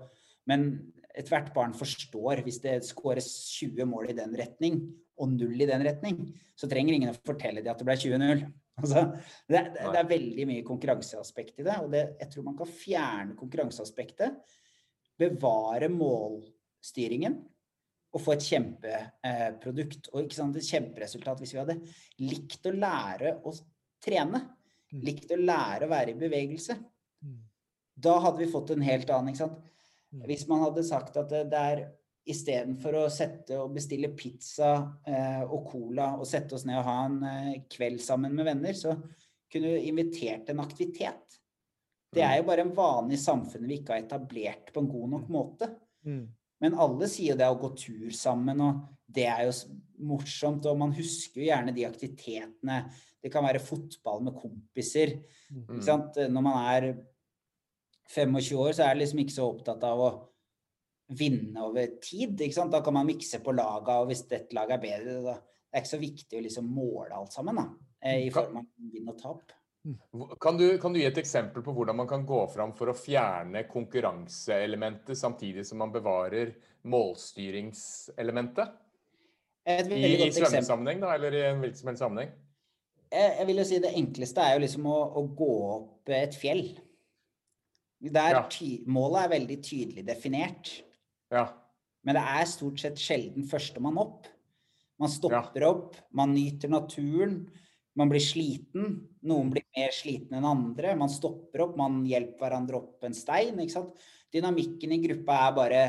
[0.51, 0.67] men
[1.17, 4.83] ethvert barn forstår hvis det skåres 20 mål i den retning
[5.21, 6.19] og null i den retning,
[6.59, 8.45] så trenger ingen å fortelle dem at det ble 20-0.
[8.75, 9.05] Altså,
[9.47, 11.77] det, det, det, er veldig mye konkurranseaspekt i det.
[11.85, 14.41] Og det, jeg tror man kan fjerne konkurranseaspektet.
[15.23, 15.87] Bevare
[16.85, 17.41] målstyringen
[18.15, 21.81] og få et kjempeprodukt og ikke sant, et kjemperesultat hvis vi hadde
[22.23, 23.53] likt å lære å
[24.05, 24.41] trene.
[24.93, 25.01] Mm.
[25.03, 26.77] Likt å lære å være i bevegelse.
[27.95, 29.59] Da hadde vi fått en helt annen, ikke sant.
[30.15, 30.23] Mm.
[30.29, 31.83] Hvis man hadde sagt at det, det er
[32.31, 34.71] istedenfor å sette og bestille pizza
[35.09, 38.79] eh, og cola og sette oss ned og ha en eh, kveld sammen med venner,
[38.79, 38.95] så
[39.51, 41.41] kunne du invitert en aktivitet.
[42.15, 45.29] Det er jo bare en vanlig samfunn vi ikke har etablert på en god nok
[45.35, 45.73] måte.
[46.65, 49.55] Men alle sier jo det å gå tur sammen, og det er jo
[50.09, 50.67] morsomt.
[50.71, 52.83] Og man husker jo gjerne de aktivitetene.
[53.21, 55.19] Det kan være fotball med kompiser.
[55.53, 55.81] Mm.
[56.33, 56.91] Når man er
[58.11, 60.13] 25 år, så er det liksom ikke så opptatt av å
[61.15, 62.41] vinne over tid.
[62.41, 65.41] Da kan man mikse på laga, og hvis dette laget er bedre, da
[65.75, 67.63] det er ikke så viktig å liksom måle alt sammen, da.
[68.07, 69.49] eh, I form av vinn og tap.
[70.41, 72.97] Kan du, kan du gi et eksempel på hvordan man kan gå fram for å
[72.97, 76.55] fjerne konkurranseelementet samtidig som man bevarer
[76.89, 78.79] målstyringselementet?
[79.65, 82.33] Et I, i svømmesammenheng, da, eller i en hvilken som helst sammenheng?
[83.13, 86.37] Jeg, jeg vil jo si det enkleste er jo liksom å, å gå opp et
[86.37, 86.65] fjell.
[88.05, 88.43] Der Ja.
[88.53, 90.73] ty, målet er veldig tydelig definert.
[91.33, 91.47] Ja.
[92.05, 94.29] Men det er stort sett sjelden førstemann opp.
[95.01, 97.47] Man stopper opp, man nyter naturen,
[97.99, 98.97] man blir sliten.
[99.27, 100.95] Noen blir mer sliten enn andre.
[100.99, 103.61] Man stopper opp, man hjelper hverandre opp en stein.
[103.63, 104.09] ikke sant?
[104.35, 105.85] Dynamikken i gruppa er bare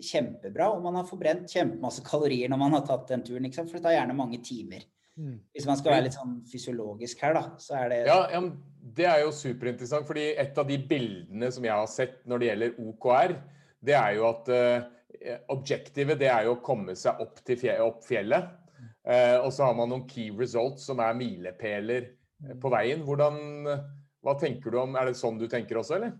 [0.00, 3.46] kjempebra, og man har forbrent kjempemasse kalorier når man har tatt den turen.
[3.46, 3.70] ikke sant?
[3.70, 4.86] For det tar gjerne mange timer.
[5.20, 5.36] Mm.
[5.52, 8.40] Hvis man skal være litt sånn fysiologisk her, da, så er det Ja, ja,
[8.80, 12.48] Det er jo superinteressant, fordi et av de bildene som jeg har sett når det
[12.48, 13.34] gjelder OKR,
[13.90, 14.86] det er jo at uh,
[15.52, 18.48] objektivet det er jo å komme seg opp, til fjellet, opp fjellet.
[19.08, 23.04] Eh, og så har man noen key results som er milepæler eh, på veien.
[23.06, 23.38] Hvordan,
[24.20, 26.16] hva tenker du om Er det sånn du tenker også, eller?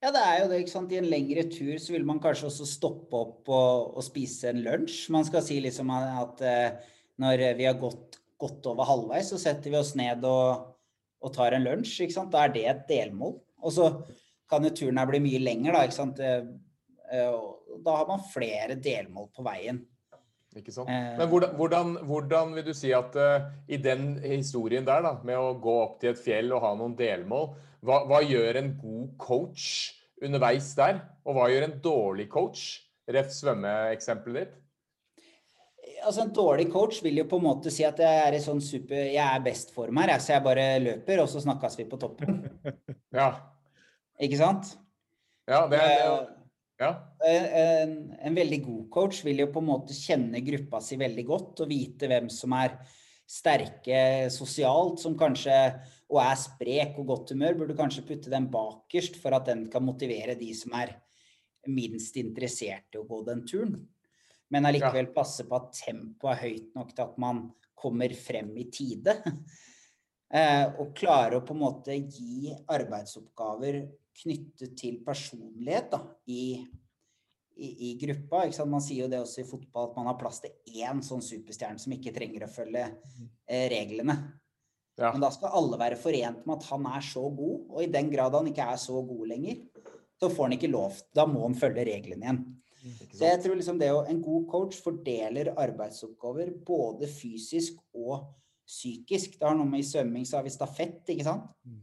[0.00, 0.62] Ja, det er jo det.
[0.62, 0.92] ikke sant?
[0.92, 4.62] I en lengre tur så vil man kanskje også stoppe opp og, og spise en
[4.64, 5.10] lunsj.
[5.12, 9.72] Man skal si liksom at eh, når vi har gått, godt over halvveis, så setter
[9.72, 10.72] vi oss ned og,
[11.20, 11.98] og tar en lunsj.
[12.04, 12.32] ikke sant?
[12.32, 13.36] Da er det et delmål.
[13.60, 13.90] Og så
[14.48, 15.84] kan jo turen her bli mye lenger, da.
[15.84, 16.20] ikke sant?
[16.20, 19.82] Da har man flere delmål på veien.
[20.58, 20.90] Ikke sant?
[20.90, 21.14] Eh.
[21.18, 25.38] Men hvordan, hvordan, hvordan vil du si at uh, i den historien der, da, med
[25.38, 27.52] å gå opp til et fjell og ha noen delmål,
[27.86, 29.66] hva, hva gjør en god coach
[30.20, 31.04] underveis der?
[31.24, 32.64] Og hva gjør en dårlig coach?
[33.10, 34.58] Ref svømmeeksempelet ditt.
[36.00, 38.60] Altså En dårlig coach vil jo på en måte si at jeg er i sånn
[38.64, 42.00] super, jeg er best form her, så jeg bare løper, og så snakkes vi på
[42.00, 42.42] toppen.
[43.10, 43.32] Ja.
[44.22, 44.74] Ikke sant?
[45.50, 46.39] Ja, det er, Eh,
[46.80, 46.90] ja.
[47.28, 51.62] en, en veldig god coach vil jo på en måte kjenne gruppa si veldig godt
[51.64, 52.78] og vite hvem som er
[53.30, 55.54] sterke sosialt, som kanskje
[56.10, 59.84] og er sprek og godt humør, burde kanskje putte den bakerst for at den kan
[59.86, 60.96] motivere de som er
[61.70, 63.76] minst interessert i å gå den turen.
[64.50, 67.44] Men allikevel passe på at tempoet er høyt nok til at man
[67.78, 69.20] kommer frem i tide.
[70.30, 73.80] Eh, og klare å på en måte gi arbeidsoppgaver
[74.20, 76.60] knyttet til personlighet da, i,
[77.56, 78.44] i, i gruppa.
[78.68, 81.82] Man sier jo det også i fotball at man har plass til én sånn superstjerne
[81.82, 84.16] som ikke trenger å følge eh, reglene.
[85.00, 85.14] Ja.
[85.14, 88.10] Men da skal alle være forent med at han er så god, og i den
[88.12, 89.62] grad han ikke er så god lenger,
[90.20, 90.98] så får han ikke lov.
[91.16, 92.42] Da må han følge reglene igjen.
[93.12, 98.30] Så jeg tror liksom det å, en god coach fordeler arbeidsoppgaver både fysisk og
[98.68, 99.36] psykisk.
[99.36, 101.48] Det har noe med i svømming, så har vi stafett, ikke sant.
[101.66, 101.80] Mm.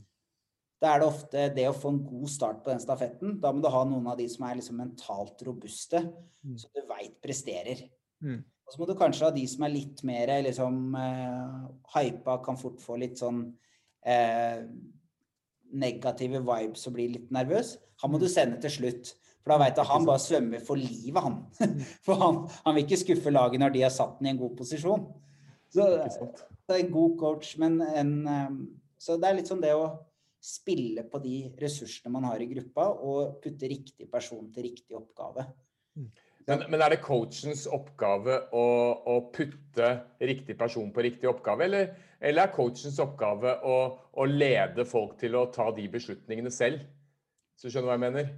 [0.82, 3.40] Da er det ofte det å få en god start på den stafetten.
[3.42, 6.04] Da må du ha noen av de som er liksom mentalt robuste,
[6.46, 6.58] Mm.
[6.58, 7.90] som du veit presterer.
[8.24, 8.44] Mm.
[8.68, 12.58] Og så må du kanskje ha de som er litt mer liksom eh, hypa, kan
[12.58, 13.42] fort få litt sånn
[14.06, 14.64] eh,
[15.74, 17.78] negative vibes og bli litt nervøs.
[18.04, 19.14] Han må du sende til slutt.
[19.42, 21.38] For da veit du han bare svømmer for livet, han.
[22.06, 24.58] For han, han vil ikke skuffe laget når de har satt den i en god
[24.60, 25.08] posisjon.
[25.74, 28.60] Så det er en god coach, men en eh,
[29.00, 29.88] Så det er litt sånn det å
[30.44, 35.48] spille på de ressursene man har i gruppa, og putte riktig person til riktig oppgave.
[36.48, 38.66] Men, men er det coachens oppgave å,
[39.12, 39.90] å putte
[40.24, 41.90] riktig person på riktig oppgave, eller,
[42.22, 43.78] eller er coachens oppgave å,
[44.14, 46.86] å lede folk til å ta de beslutningene selv?
[47.58, 48.30] Så skjønner du hva jeg mener?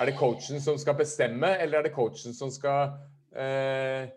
[0.00, 2.96] Er det coachen som skal bestemme, eller er det coachen som skal
[3.36, 4.10] eh,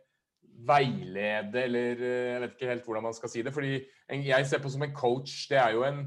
[0.67, 3.54] veilede, eller eh, jeg vet ikke helt hvordan man skal si det.
[3.54, 3.78] Fordi
[4.32, 6.04] jeg ser på som en coach, det er jo en,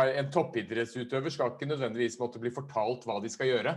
[0.00, 3.74] en toppidrettsutøver skal ikke nødvendigvis måtte bli fortalt hva de skal gjøre.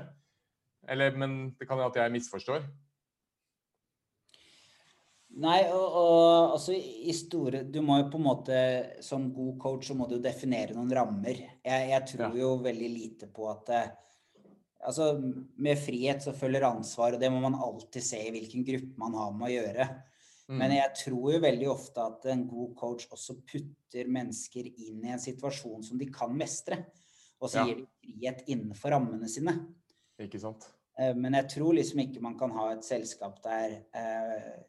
[0.87, 2.65] Eller, men det kan hende at jeg misforstår.
[5.35, 8.59] Nei, og, og altså i store Du må jo på en måte
[9.03, 11.41] Som god coach så må du definere noen rammer.
[11.59, 12.29] Jeg, jeg tror Ja.
[12.39, 13.89] jo veldig lite på at eh,
[14.85, 15.15] Altså,
[15.57, 19.15] med frihet så følger ansvar, og det må man alltid se i hvilken gruppe man
[19.17, 19.87] har med å gjøre.
[20.47, 20.57] Mm.
[20.61, 25.13] Men jeg tror jo veldig ofte at en god coach også putter mennesker inn i
[25.15, 26.85] en situasjon som de kan mestre.
[27.41, 27.65] og så Ja.
[27.65, 29.53] gir de frihet innenfor rammene sine.
[30.19, 30.63] Ikke sant?
[30.97, 34.63] Eh, Men jeg tror liksom ikke man kan ha et selskap der eh,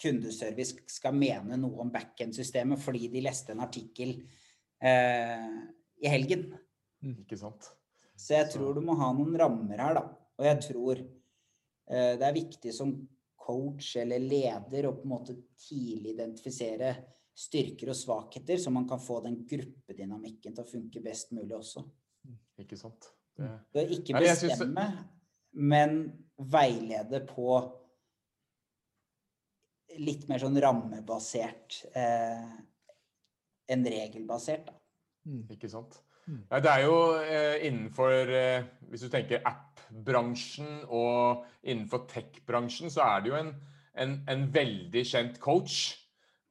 [0.00, 4.14] kundeservice skal mene noe om backend-systemet fordi de leste en artikkel
[4.80, 5.60] eh,
[6.02, 6.46] i helgen.
[7.04, 7.68] Ikke sant?
[8.16, 10.02] Så jeg tror du må ha noen rammer her, da.
[10.38, 12.94] Og jeg tror eh, det er viktig som
[13.40, 16.92] coach eller leder og på en måte tidlig identifisere
[17.40, 21.84] styrker og svakheter, så man kan få den gruppedynamikken til å funke best mulig også.
[22.60, 23.08] Ikke sant?
[23.40, 24.84] Det, Så ikke Nei, synes- bestemme,
[25.52, 25.94] men
[26.36, 27.54] veilede på
[29.98, 32.52] litt mer sånn rammebasert eh,
[33.70, 34.76] enn regelbasert, da.
[35.52, 35.96] Ikke sant?
[36.30, 43.22] Det er jo eh, innenfor eh, Hvis du tenker app-bransjen og innenfor tech-bransjen, så er
[43.22, 43.50] det jo en,
[43.98, 45.96] en, en veldig kjent coach.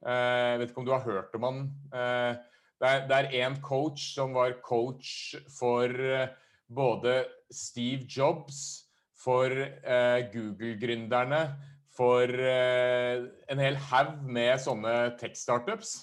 [0.06, 1.62] Eh, jeg vet ikke om du har hørt om han.
[1.92, 2.32] Eh,
[2.80, 6.30] det er, en coach som var coach for eh,
[6.68, 8.86] både Steve Jobs,
[9.20, 11.42] for eh, Google-gründerne,
[11.92, 15.98] for eh, en hel haug med sånne tech-startups.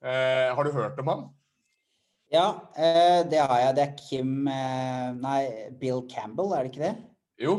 [0.00, 1.26] Eh, har du hørt om han?
[2.32, 3.74] Ja, eh, det har jeg.
[3.76, 5.42] Det er Kim eh, Nei,
[5.80, 6.94] Bill Campbell, er det ikke det?
[7.42, 7.54] Jo.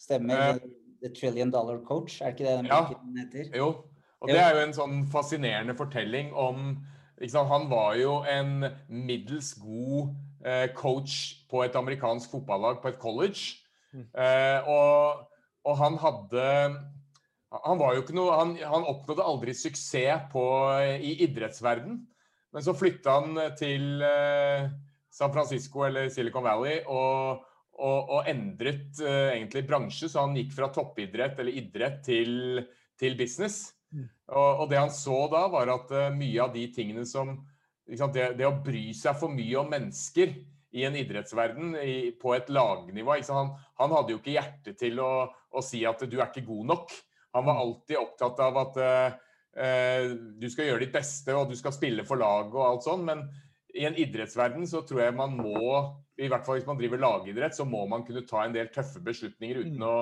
[0.00, 0.56] Stemmer.
[0.56, 0.72] Uh,
[1.02, 2.80] The Trillion Dollar Coach, er det ikke det den Ja.
[2.88, 3.56] boken heter?
[3.56, 3.68] Jo.
[4.20, 6.78] Og det er jo en sånn fascinerende fortelling om
[7.20, 7.48] ikke sant?
[7.52, 13.62] Han var jo en middels god eh, coach på et amerikansk fotballag på et college.
[13.92, 14.08] Mm.
[14.18, 15.28] Eh, og,
[15.64, 16.42] og han hadde
[17.64, 20.42] Han var jo ikke noe Han, han oppnådde aldri suksess på,
[21.00, 22.02] i idrettsverden.
[22.56, 24.70] Men så flytta han til eh,
[25.12, 27.42] San Francisco eller Silicon Valley og,
[27.76, 30.08] og, og endret eh, egentlig bransje.
[30.08, 32.62] Så han gikk fra toppidrett eller idrett til,
[32.96, 33.74] til business.
[33.92, 34.06] Mm.
[34.32, 37.34] Og, og det han så da, var at eh, mye av de tingene som
[37.92, 40.32] sant, det, det å bry seg for mye om mennesker
[40.76, 45.28] i en idrettsverden i, på et lagnivå han, han hadde jo ikke hjerte til å,
[45.28, 46.96] å si at du er ikke god nok.
[47.36, 49.22] Han var alltid opptatt av at eh, eh,
[49.56, 53.22] du skal gjøre ditt beste og du skal spille for laget og alt sånn, men
[53.76, 55.72] i en idrettsverden så tror jeg man må,
[56.20, 59.02] i hvert fall hvis man driver lagidrett, så må man kunne ta en del tøffe
[59.04, 59.88] beslutninger uten Mm.
[59.88, 59.96] å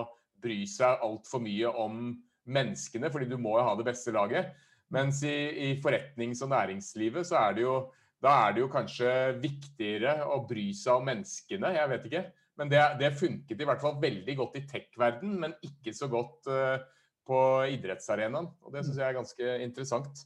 [0.44, 2.14] bry seg altfor mye om
[2.44, 4.52] menneskene, fordi du må jo ha det beste laget.
[4.92, 5.34] Mens i,
[5.70, 7.76] i forretnings- og næringslivet så er det jo
[8.24, 9.10] da er det jo kanskje
[9.42, 12.22] viktigere å bry seg om menneskene, jeg vet ikke.
[12.56, 16.48] Men det, det funket i hvert fall veldig godt i tech-verden, men ikke så godt
[16.48, 16.78] eh,
[17.26, 17.38] på
[17.74, 18.50] idrettsarenaen.
[18.64, 20.24] Og det syns jeg er ganske interessant.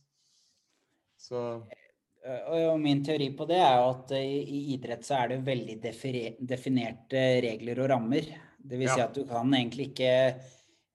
[1.18, 1.42] Så
[2.26, 5.42] Eh, Og min teori på det er jo at eh, i idrett så er det
[5.46, 5.76] veldig
[6.50, 8.30] definerte regler og rammer.
[8.58, 9.06] Det vil si Ja.
[9.06, 10.40] at du kan egentlig ikke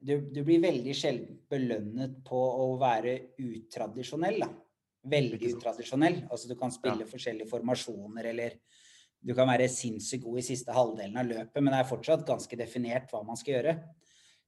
[0.03, 4.41] du, du blir veldig sjelden belønnet på å være utradisjonell.
[4.43, 4.49] Da.
[5.07, 6.25] Veldig utradisjonell.
[6.29, 8.57] Altså du kan spille forskjellige formasjoner eller
[9.23, 12.57] du kan være sinnssykt god i siste halvdelen av løpet, men det er fortsatt ganske
[12.59, 13.77] definert hva man skal gjøre.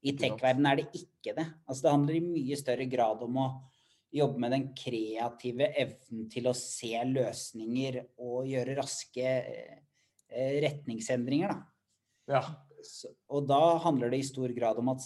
[0.06, 1.46] I tech-verdenen er det ikke det.
[1.66, 3.48] Altså det handler i mye større grad om å
[4.16, 11.56] jobbe med den kreative evnen til å se løsninger og gjøre raske eh, retningsendringer.
[11.56, 12.38] Da.
[12.38, 12.44] ja.
[12.86, 15.02] Så, og da handler det i stor grad om at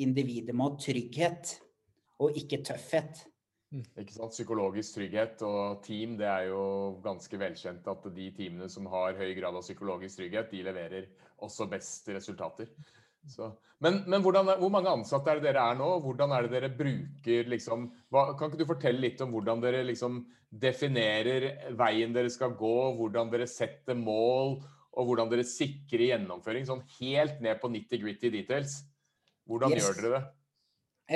[0.00, 1.58] individet må ha trygghet,
[2.24, 3.26] og ikke tøffhet.
[3.74, 4.32] Ikke sant?
[4.32, 6.62] Psykologisk trygghet og team, det er jo
[7.04, 11.08] ganske velkjent at de teamene som har høy grad av psykologisk trygghet, de leverer
[11.42, 12.70] også best resultater.
[13.26, 13.48] Så,
[13.80, 15.86] men men hvordan, hvor mange ansatte er det dere er nå?
[16.04, 19.80] Hvordan er det dere bruker liksom hva, Kan ikke du fortelle litt om hvordan dere
[19.88, 24.58] liksom definerer veien dere skal gå, hvordan dere setter mål,
[24.94, 26.66] og hvordan dere sikrer gjennomføring?
[26.68, 28.82] Sånn helt ned på nitty-gritty details.
[29.48, 29.88] Hvordan Yes.
[29.88, 30.24] gjør dere det?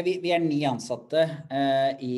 [0.04, 2.16] Vi, vi er ni ansatte eh, i,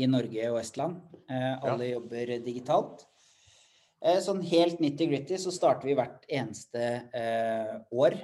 [0.00, 1.02] i Norge og Estland.
[1.28, 3.04] Eh, alle jobber digitalt.
[4.04, 8.16] Eh, sånn helt nitty-gritty så starter vi hvert eneste eh, år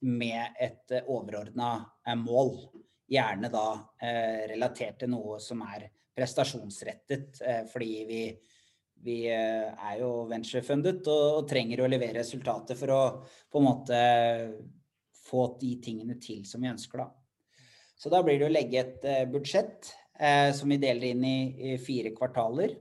[0.00, 1.72] med et eh, overordna
[2.06, 2.54] eh, mål.
[3.08, 3.66] Gjerne da
[4.02, 5.88] eh, relatert til noe som er
[6.18, 7.38] prestasjonsrettet,
[7.70, 8.22] fordi vi,
[9.06, 13.02] vi er jo venturefundet og, og trenger å levere resultater for å
[13.46, 14.00] på en måte
[15.28, 17.06] få de tingene til som vi ønsker, da.
[18.02, 19.92] Så da blir det å legge et budsjett
[20.58, 21.38] som vi deler inn i,
[21.70, 22.74] i fire kvartaler.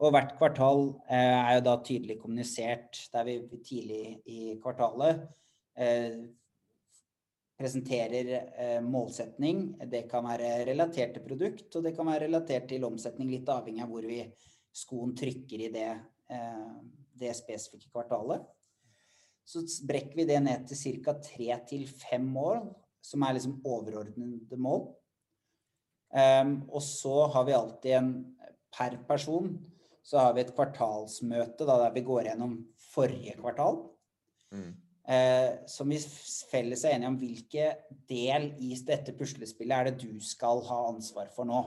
[0.00, 3.36] Og hvert kvartal er jo da tydelig kommunisert der vi
[3.68, 5.26] tidlig i kvartalet
[7.56, 9.78] presenterer eh, målsetning.
[9.88, 13.84] Det kan være relatert til produkt, og det kan være relatert til omsetning, litt avhengig
[13.84, 14.20] av hvor vi
[14.76, 15.88] skoen trykker i det,
[16.32, 16.68] eh,
[17.16, 18.44] det spesifikke kvartalet.
[19.46, 21.14] Så brekker vi det ned til ca.
[21.22, 22.64] tre til fem mål,
[23.00, 24.88] som er liksom overordnede mål.
[26.16, 28.10] Ehm, og så har vi alltid en
[28.76, 29.52] per person,
[30.02, 32.58] så har vi et kvartalsmøte da, der vi går gjennom
[32.92, 33.84] forrige kvartal.
[34.54, 34.74] Mm.
[35.06, 36.00] Eh, som vi
[36.50, 37.66] felles er enige om hvilke
[38.10, 41.60] del i dette puslespillet er det du skal ha ansvar for nå.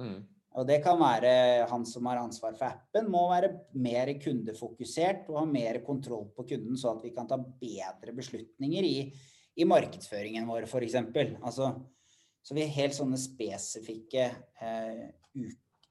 [0.00, 0.18] Mm.
[0.60, 5.38] Og det kan være han som har ansvar for appen, må være mer kundefokusert og
[5.38, 8.96] ha mer kontroll på kunden, så at vi kan ta bedre beslutninger i,
[9.56, 10.98] i markedsføringen vår, f.eks.
[11.38, 11.70] Altså,
[12.42, 14.26] så vi har helt sånne spesifikke
[14.60, 15.06] eh,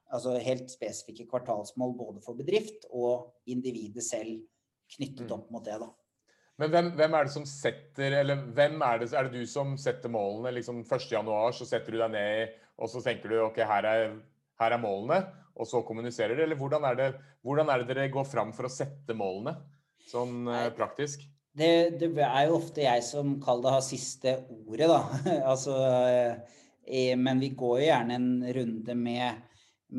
[0.09, 4.41] altså helt spesifikke kvartalsmål både for bedrift og individet selv
[4.95, 5.77] knyttet opp mot det.
[5.81, 5.89] da.
[6.59, 9.77] Men hvem, hvem, er det som setter eller hvem er det, er det du som
[9.79, 10.51] setter målene?
[10.57, 14.13] liksom 1.1 så setter du deg ned og så tenker du ok, her er,
[14.61, 15.19] her er målene,
[15.59, 16.47] og så kommuniserer dere?
[16.47, 17.09] Eller hvordan er, det,
[17.43, 19.57] hvordan er det dere går fram for å sette målene,
[20.09, 21.25] sånn Nei, praktisk?
[21.59, 25.01] Det, det, er jo ofte jeg som kaller det har siste ordet, da.
[25.51, 25.75] altså,
[26.87, 29.45] eh, men vi går jo gjerne en runde med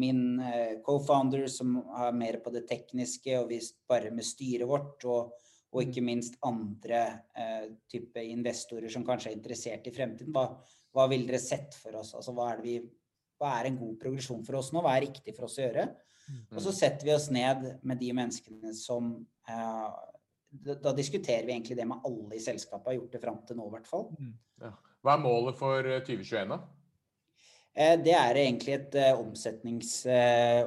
[0.00, 5.04] min eh, co-founder som er mer på det tekniske, og vi sparer med styret vårt.
[5.04, 5.36] og
[5.70, 7.00] og ikke minst andre
[7.38, 10.34] eh, type investorer som kanskje er interessert i fremtiden.
[10.34, 10.48] Hva,
[10.96, 12.12] hva vil dere sett for oss?
[12.18, 12.76] Altså, hva, er vi,
[13.38, 14.82] hva, er en god progresjon for oss nå?
[14.82, 15.86] Hva er riktig for oss å gjøre?
[16.26, 16.40] Mm.
[16.56, 19.12] Og så setter vi oss ned med de menneskene som
[19.46, 19.86] eh,
[20.50, 23.60] da, da, diskuterer vi egentlig det med alle i selskapet har gjort det fram til
[23.60, 24.10] nå, i hvert fall.
[24.18, 24.34] Mm.
[24.66, 24.74] Ja.
[25.00, 26.58] Hva er målet for 2021, eh, da?
[27.78, 30.02] Eh, det er egentlig et uh, omsetnings-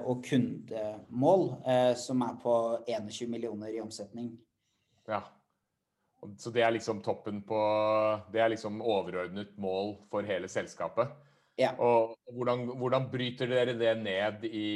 [0.07, 1.45] og kundemål
[1.99, 2.55] som er på
[2.87, 4.31] 21 millioner i omsetning.
[5.09, 5.21] Ja.
[6.39, 7.59] Så det er liksom toppen på
[8.31, 11.11] Det er liksom overordnet mål for hele selskapet.
[11.59, 11.73] Ja.
[11.77, 14.69] Og hvordan, hvordan bryter dere det ned i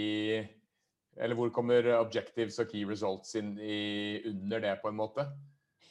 [1.17, 5.25] Eller hvor kommer objectives og key results inn i, under det, på en måte?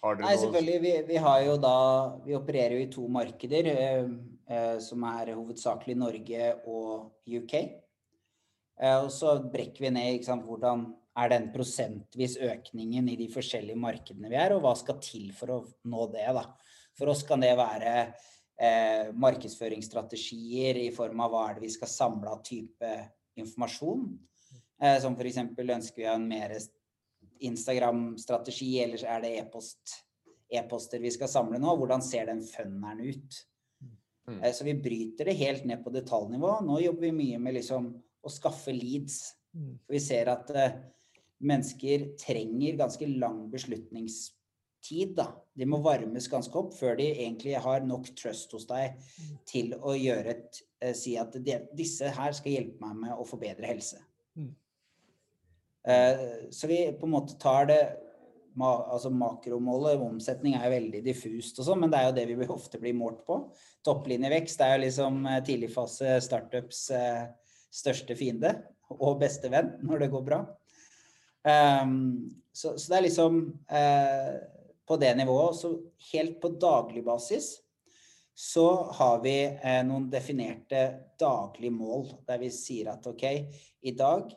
[0.04, 0.76] Nei, selvfølgelig.
[0.82, 1.78] Vi, vi, har jo da
[2.26, 4.12] Vi opererer jo i to markeder, eh,
[4.46, 7.54] eh, som er hovedsakelig Norge og UK.
[8.76, 13.28] Eh, og så brekker vi ned ikke sant, hvordan er den prosentvis økningen i de
[13.32, 15.58] forskjellige markedene vi er, og hva skal til for å
[15.88, 16.26] nå det.
[16.36, 16.44] da.
[16.96, 21.92] For oss kan det være eh, markedsføringsstrategier i form av hva er det vi skal
[21.92, 22.92] samle av type
[23.40, 24.08] informasjon.
[24.82, 25.42] Eh, som f.eks.
[25.56, 26.56] ønsker vi en mer
[27.46, 30.02] Instagram-strategi, eller er det e-post
[30.46, 31.72] e-poster vi skal samle nå?
[31.78, 33.38] Hvordan ser den funneren ut?
[34.28, 34.42] Mm.
[34.42, 36.58] Eh, så vi bryter det helt ned på detaljnivå.
[36.66, 39.22] Nå jobber vi mye med liksom å skaffe leads.
[39.56, 39.72] Mm.
[39.90, 40.78] Vi ser at eh,
[41.44, 45.14] mennesker trenger ganske lang beslutningstid.
[45.16, 45.28] Da.
[45.54, 48.96] De må varmes ganske opp før de egentlig har nok trust hos deg
[49.48, 53.26] til å gjøre et, eh, si at de, disse her skal hjelpe meg med å
[53.28, 54.00] forbedre helse.
[54.36, 54.54] Mm.
[55.86, 57.80] Eh, så vi på en måte tar det
[58.56, 62.46] altså Makromålet omsetning er jo veldig diffust, og sånn, men det er jo det vi
[62.48, 63.36] ofte blir målt på.
[63.84, 66.86] Topplinjevekst er jo liksom eh, tidligfase startups
[67.76, 68.54] største fiende
[68.96, 70.40] og beste venn når det går bra.
[71.46, 73.38] Um, så, så, det er liksom
[73.70, 74.34] uh,
[74.86, 75.56] på det nivået.
[75.56, 75.72] Så
[76.12, 77.56] helt på daglig basis
[78.36, 78.66] så
[78.98, 80.82] har vi uh, noen definerte
[81.20, 83.24] daglige mål der vi sier at OK,
[83.80, 84.34] i dag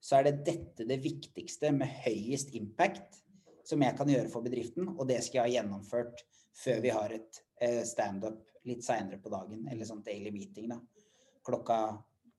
[0.00, 3.22] så er det dette det viktigste med høyest impact
[3.68, 6.22] som jeg kan gjøre for bedriften, og det skal jeg ha gjennomført
[6.58, 10.80] før vi har et uh, standup litt seinere på dagen, eller sånn daily meeting, da.
[11.46, 11.78] Klokka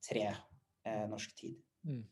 [0.04, 0.28] tre
[1.10, 1.56] norsk tid.
[1.88, 2.02] Mm.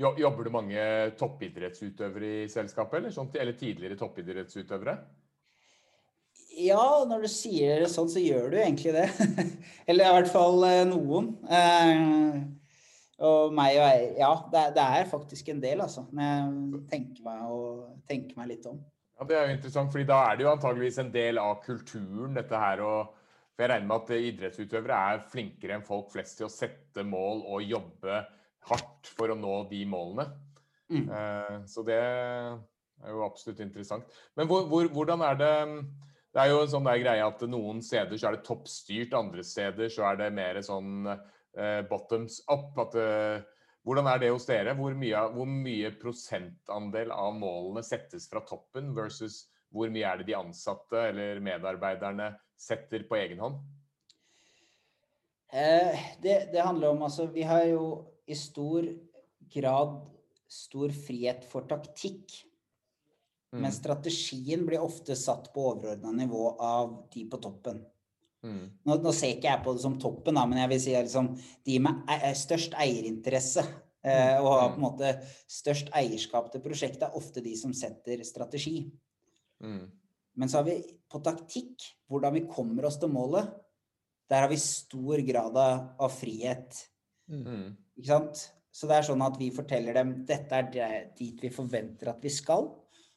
[0.00, 0.82] Jobber du mange
[1.20, 4.94] toppidrettsutøvere i selskapet, eller, sånt, eller tidligere toppidrettsutøvere?
[6.60, 9.06] Ja, når du sier det sånn, så gjør du egentlig det.
[9.88, 11.34] eller i hvert fall eh, noen.
[11.46, 12.40] Eh,
[13.20, 16.06] og meg og jeg Ja, det, det, er faktisk en del, altså.
[16.16, 18.80] Når jeg tenker meg, og, tenker meg litt om.
[19.20, 22.36] Ja, Det er jo interessant, fordi da er det jo antageligvis en del av kulturen,
[22.40, 23.16] dette her og
[23.52, 27.42] For jeg regner med at idrettsutøvere er flinkere enn folk flest til å sette mål
[27.44, 28.22] og jobbe
[28.68, 30.26] hardt for å nå de målene.
[30.90, 31.06] Mm.
[31.06, 34.08] Eh, så det er jo absolutt interessant.
[34.36, 35.54] Men hvor, hvor, hvordan er det
[36.30, 39.42] Det er jo en sånn der greie at noen steder så er det toppstyrt, andre
[39.42, 42.76] steder så er det mer sånn eh, bottoms up.
[42.78, 43.40] At, eh,
[43.82, 44.76] hvordan er det hos dere?
[44.78, 50.28] Hvor mye, hvor mye, prosentandel av målene settes fra toppen versus hvor mye er det
[50.30, 53.58] de ansatte eller medarbeiderne setter på egen hånd?
[55.50, 57.84] Eh, det, det, handler om altså Vi har jo
[58.30, 58.86] i stor
[59.50, 59.98] grad
[60.50, 62.32] stor frihet for taktikk.
[63.50, 63.62] Mm.
[63.64, 67.80] Men strategien blir ofte satt på overordna nivå av de på toppen.
[68.44, 68.66] Mm.
[68.86, 71.30] Nå, nå, ser ikke jeg på det som toppen, da, men jeg vil si liksom,
[71.66, 74.44] de med e størst eierinteresse eh, mm.
[74.44, 74.84] og har på en mm.
[74.86, 75.10] måte
[75.50, 78.84] størst eierskap til prosjektet, er ofte de som setter strategi.
[79.60, 79.82] Mm.
[80.40, 80.78] Men så har vi
[81.10, 83.50] på taktikk, hvordan vi kommer oss til målet,
[84.30, 86.78] der har vi stor grad av frihet.
[87.30, 87.70] Mm.
[87.98, 88.44] Ikke sant?
[88.70, 92.30] Så det er sånn at vi forteller dem dette er dit vi forventer at vi
[92.32, 92.68] skal.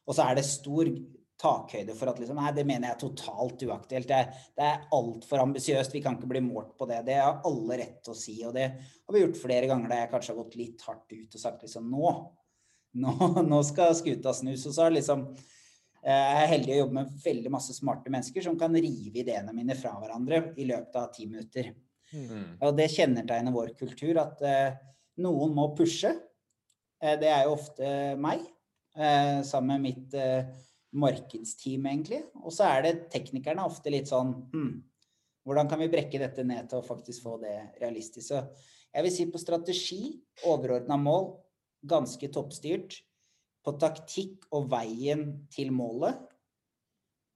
[0.04, 0.90] Og så er det stor
[1.44, 4.10] takhøyde for at liksom, nei, det mener jeg er totalt uaktuelt.
[4.10, 5.96] Det, det er altfor ambisiøst.
[5.96, 7.02] Vi kan ikke bli målt på det.
[7.08, 8.38] Det har alle rett til å si.
[8.48, 11.38] Og det har vi gjort flere ganger da jeg kanskje har gått litt hardt ut
[11.38, 12.14] og sagt liksom nå,
[13.04, 13.16] nå,
[13.52, 14.68] nå skal skuta snus.
[14.70, 18.46] Og så er liksom eh, jeg er heldig å jobbe med veldig masse smarte mennesker
[18.46, 21.74] som kan rive ideene mine fra hverandre i løpet av ti minutter.
[22.14, 22.48] Mm.
[22.62, 24.76] Og det kjennetegner vår kultur, at uh,
[25.24, 26.14] noen må pushe.
[27.04, 27.90] Uh, det er jo ofte
[28.22, 28.46] meg,
[28.98, 30.18] uh, sammen med mitt
[30.94, 32.22] markedsteam, egentlig.
[32.44, 34.74] Og så er det teknikerne ofte litt sånn hm,
[35.44, 38.30] hvordan kan vi brekke dette ned til å faktisk få det realistisk?
[38.30, 38.44] Så
[38.94, 40.04] jeg vil si på strategi,
[40.48, 41.34] overordna mål,
[41.90, 43.02] ganske toppstyrt.
[43.64, 46.20] På taktikk og veien til målet,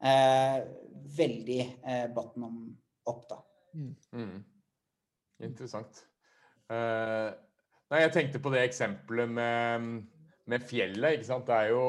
[0.03, 0.59] eh,
[1.15, 2.47] veldig eh, bottom
[3.07, 3.37] up, da.
[3.73, 4.43] Mm.
[5.43, 6.01] Interessant.
[6.67, 7.29] Uh,
[7.91, 9.87] nei, jeg tenkte på det eksempelet med,
[10.49, 11.17] med, fjellet.
[11.17, 11.47] ikke sant?
[11.47, 11.85] Det er jo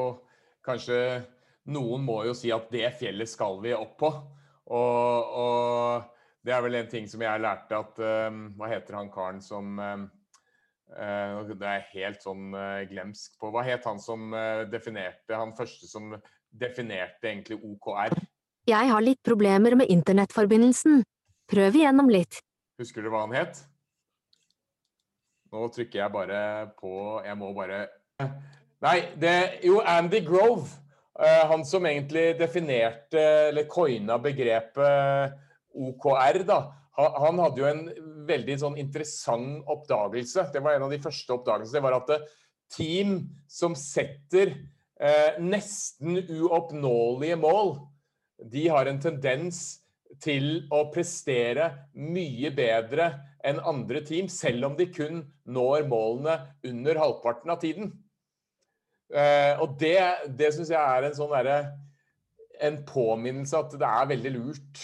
[0.65, 0.99] kanskje
[1.69, 4.09] Noen må jo si at det fjellet skal vi opp på.
[4.73, 9.09] Og, og det er vel en ting som jeg lærte at um, Hva heter han
[9.13, 14.29] karen som uh, Det er helt sånn uh, glemsk på Hva het han som
[14.69, 16.13] definerte Han første som
[16.49, 18.13] definerte egentlig OKR?
[18.69, 21.01] Jeg har litt problemer med internettforbindelsen.
[21.49, 22.41] Prøv igjennom litt.
[22.79, 23.59] Husker du hva han het?
[25.51, 26.41] Nå trykker jeg bare
[26.77, 26.91] på
[27.25, 27.87] Jeg må bare
[28.79, 30.69] Nei, det Jo, Andy Grove.
[31.19, 33.19] Uh, han som egentlig definerte,
[33.49, 35.33] eller coina begrepet
[35.75, 36.59] OKR, da.
[36.95, 37.81] Han, hadde jo en
[38.27, 40.45] veldig sånn interessant oppdagelse.
[40.53, 41.75] Det var en av de første oppdagelsene.
[41.75, 42.23] Det var at eh,
[42.71, 43.13] team
[43.51, 47.75] som setter uh, nesten uoppnåelige mål,
[48.39, 49.78] de har en tendens
[50.17, 53.11] til å prestere mye bedre
[53.45, 56.35] enn andre team, selv om de kun når målene
[56.67, 57.91] under halvparten av tiden.
[59.09, 59.99] Eh, og det,
[60.37, 61.55] det syns jeg er en sånn derre
[62.61, 64.81] En påminnelse at det er veldig lurt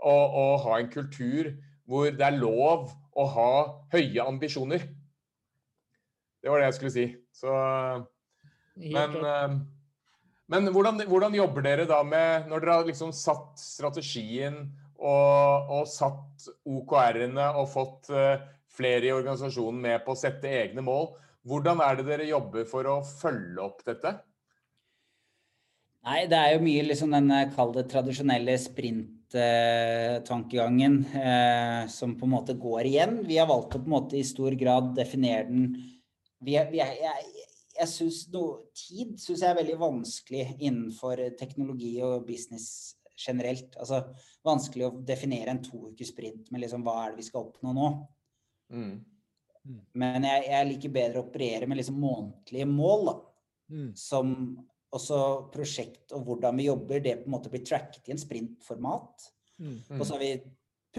[0.00, 1.52] å, å, ha en kultur
[1.84, 3.52] hvor det er lov å ha
[3.92, 4.86] høye ambisjoner.
[6.40, 7.04] Det var det jeg skulle si.
[7.36, 7.52] Så
[8.80, 9.18] Men
[10.50, 14.64] men hvordan, hvordan, jobber dere da med Når dere har liksom satt strategien
[15.00, 20.84] og, og satt OKR-ene og fått uh, flere i organisasjonen med på å sette egne
[20.84, 21.08] mål,
[21.48, 24.12] hvordan er det dere jobber for å følge opp dette?
[26.04, 32.24] Nei, det er jo mye liksom den eh, kall det tradisjonelle sprint-tankegangen eh, som på
[32.28, 33.26] en måte går igjen.
[33.28, 35.62] Vi har valgt å på en måte i stor grad definere den
[36.40, 37.44] vi er, vi er, jeg,
[37.80, 43.76] jeg synes noe, Tid syns jeg er veldig vanskelig innenfor teknologi og business generelt.
[43.80, 44.02] Altså
[44.46, 47.74] vanskelig å definere en to ukers sprint med liksom hva er det vi skal oppnå
[47.76, 47.88] nå.
[48.72, 48.92] Mm.
[49.60, 49.80] Mm.
[50.02, 53.16] Men jeg, jeg, liker bedre å operere med liksom månedlige mål, da.
[53.70, 53.90] Mm.
[53.98, 54.32] Som
[54.96, 55.18] også
[55.52, 59.28] prosjekt og hvordan vi jobber, det på en måte blir tracket i en sprintformat.
[59.60, 59.76] Mm.
[59.98, 60.32] Og så har vi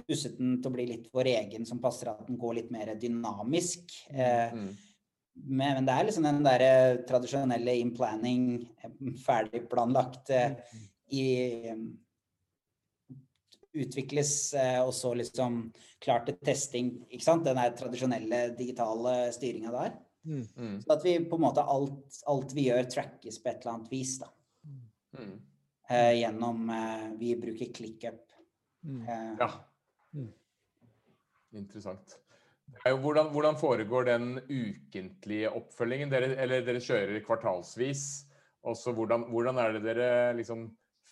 [0.05, 2.93] pusset den til å bli litt vår egen, som passer at den går litt mer
[2.99, 3.91] dynamisk.
[4.13, 4.55] Eh,
[5.35, 8.91] mm men, det er liksom den der tradisjonelle in planning, eh,
[9.25, 10.87] ferdig planlagt, eh, mm.
[11.17, 11.25] i
[13.73, 15.61] utvikles eh, og så liksom
[16.03, 16.91] klart til testing.
[17.09, 17.45] ikke sant?
[17.45, 19.95] Den der tradisjonelle digitale styringa der.
[20.23, 20.43] Mm.
[20.55, 20.75] mm.
[20.83, 23.93] Så at vi på en måte alt, alt, vi gjør, trackes på et eller annet
[23.93, 24.17] vis.
[24.21, 24.31] da.
[25.17, 25.37] Mm.
[25.91, 28.23] Eh, gjennom eh, Vi bruker ClickUp.
[28.83, 29.01] Mm.
[29.07, 29.51] Eh, ja.
[31.51, 32.17] Interessant.
[32.81, 36.09] Hvordan, hvordan, foregår den ukentlige oppfølgingen?
[36.09, 38.05] Dere, eller dere kjører kvartalsvis.
[38.65, 40.65] Også hvordan, hvordan er det dere liksom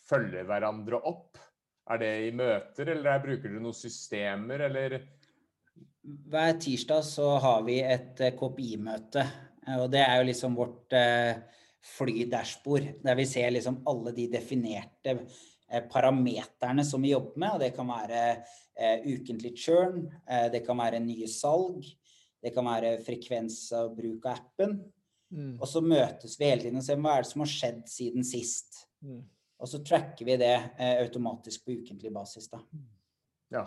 [0.10, 1.38] følger hverandre opp?
[1.90, 5.00] Er det i møter, eller bruker dere noen systemer, eller?
[6.30, 9.26] Hver tirsdag så har vi et eh, KPI-møte.
[9.78, 11.42] Og det er jo liksom vårt eh,
[11.98, 15.18] flydashbord, der vi ser liksom alle de definerte
[15.92, 17.56] parameterne som vi jobber med.
[17.56, 21.88] Og det kan være eh, ukentlig churn, eh, det kan være nye salg,
[22.40, 24.80] det kan være frekvens av bruk av appen.
[25.30, 25.58] Mm.
[25.60, 28.26] Og så møtes vi hele tiden og ser hva er det som har skjedd siden
[28.26, 28.86] sist.
[29.06, 29.22] Mm.
[29.60, 32.48] Og så tracker vi det eh, automatisk på ukentlig basis.
[32.52, 32.62] da.
[33.54, 33.66] Ja.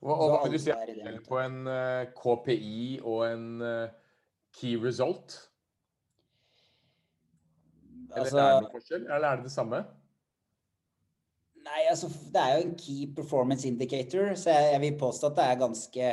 [0.00, 3.92] Og, og hva vil du si er på en uh, eh, KPI og en uh,
[4.56, 5.38] key result?
[8.12, 9.80] Eller altså, er det noe forskjell, eller er det det samme?
[11.66, 15.38] Nei, altså det er jo en key performance indicator, så jeg, jeg, vil påstå at
[15.38, 16.10] det er ganske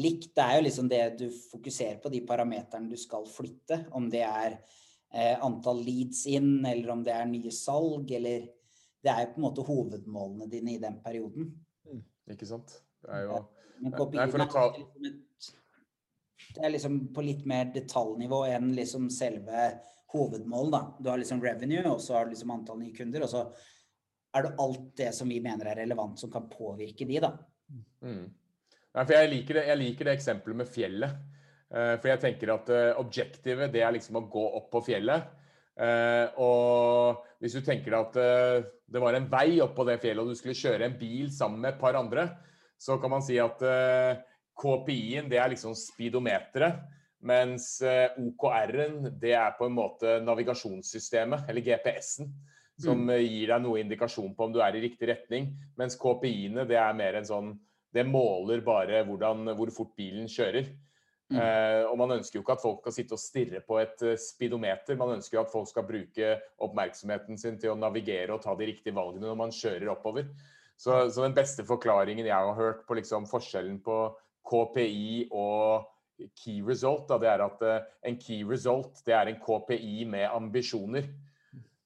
[0.00, 0.30] likt.
[0.36, 3.82] Det er jo liksom det du fokuserer på, de parameterne du skal flytte.
[3.96, 8.48] Om det er eh, antall leads inn, eller om det er nye salg, eller
[9.00, 11.46] Det er jo på en måte hovedmålene dine i den perioden.
[11.88, 12.02] Mm.
[12.34, 12.74] Ikke sant.
[13.00, 13.38] Det er jo
[13.80, 14.64] Nei, for å ta
[16.54, 19.70] det er liksom på litt mer detaljnivå enn liksom selve
[20.12, 20.72] hovedmålet.
[20.72, 20.80] da.
[20.98, 23.44] Du har liksom revenue, og så har du liksom antall nye kunder, og så
[24.36, 27.32] er det alt det som vi mener er relevant som kan påvirke de, da.
[28.04, 28.28] Mm.
[28.90, 31.18] Nei, for jeg liker, det, jeg liker det eksempelet med fjellet.
[31.70, 35.28] Uh, for jeg tenker at uh, objektivet, det er liksom å gå opp på fjellet.
[35.80, 40.22] Uh, og hvis du tenker deg at det var en vei opp på det fjellet,
[40.22, 42.26] og du skulle kjøre en bil sammen med et par andre,
[42.80, 43.62] så kan man si at
[44.60, 46.82] KPI-en det er liksom speedometeret.
[47.24, 52.28] Mens OKR-en det er på en måte navigasjonssystemet, eller GPS-en.
[52.80, 53.16] Som mm.
[53.20, 55.50] gir deg noe indikasjon på om du er i riktig retning.
[55.80, 57.58] Mens KPI-ene det er mer en sånn
[57.90, 60.68] Det måler bare hvordan, hvor fort bilen kjører.
[61.30, 61.38] Mm.
[61.38, 64.16] Eh, og man ønsker jo ikke at folk skal sitte og stirre på et uh,
[64.18, 64.98] speedometer.
[64.98, 66.32] Man ønsker jo at folk skal bruke
[66.66, 70.26] oppmerksomheten sin til å navigere og ta de riktige valgene når man kjører oppover.
[70.74, 74.00] Så, så den beste forklaringen jeg har hørt på liksom forskjellen på
[74.50, 75.86] KPI og
[76.36, 80.26] key result, da, det er at uh, en key result det er en KPI med
[80.34, 81.06] ambisjoner.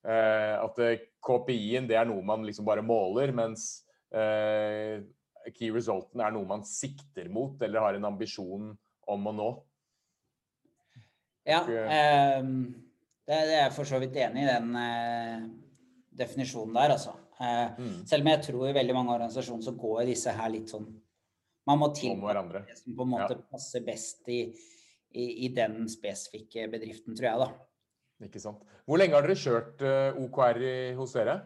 [0.05, 3.83] Uh, at uh, KPI-en det er noe man liksom bare måler, mens
[4.15, 8.69] key resulten er noe man sikter mot eller har en ambisjon
[9.11, 9.49] om å nå.
[11.51, 12.39] Ja, eh,
[13.27, 14.71] det, er jeg for så vidt enig i den
[16.15, 17.17] definisjonen der, altså.
[17.35, 18.05] Mm.
[18.07, 20.87] Selv om jeg tror i veldig mange organisasjoner så går disse her litt sånn
[21.65, 23.45] man må tilpasse det som på en måte ja.
[23.53, 24.41] passer best i,
[25.17, 27.49] i, i, den spesifikke bedriften, tror jeg, da.
[28.23, 28.63] Ikke sant.
[28.87, 30.61] Hvor lenge har dere kjørt eh, OKR
[30.99, 31.41] hos dere?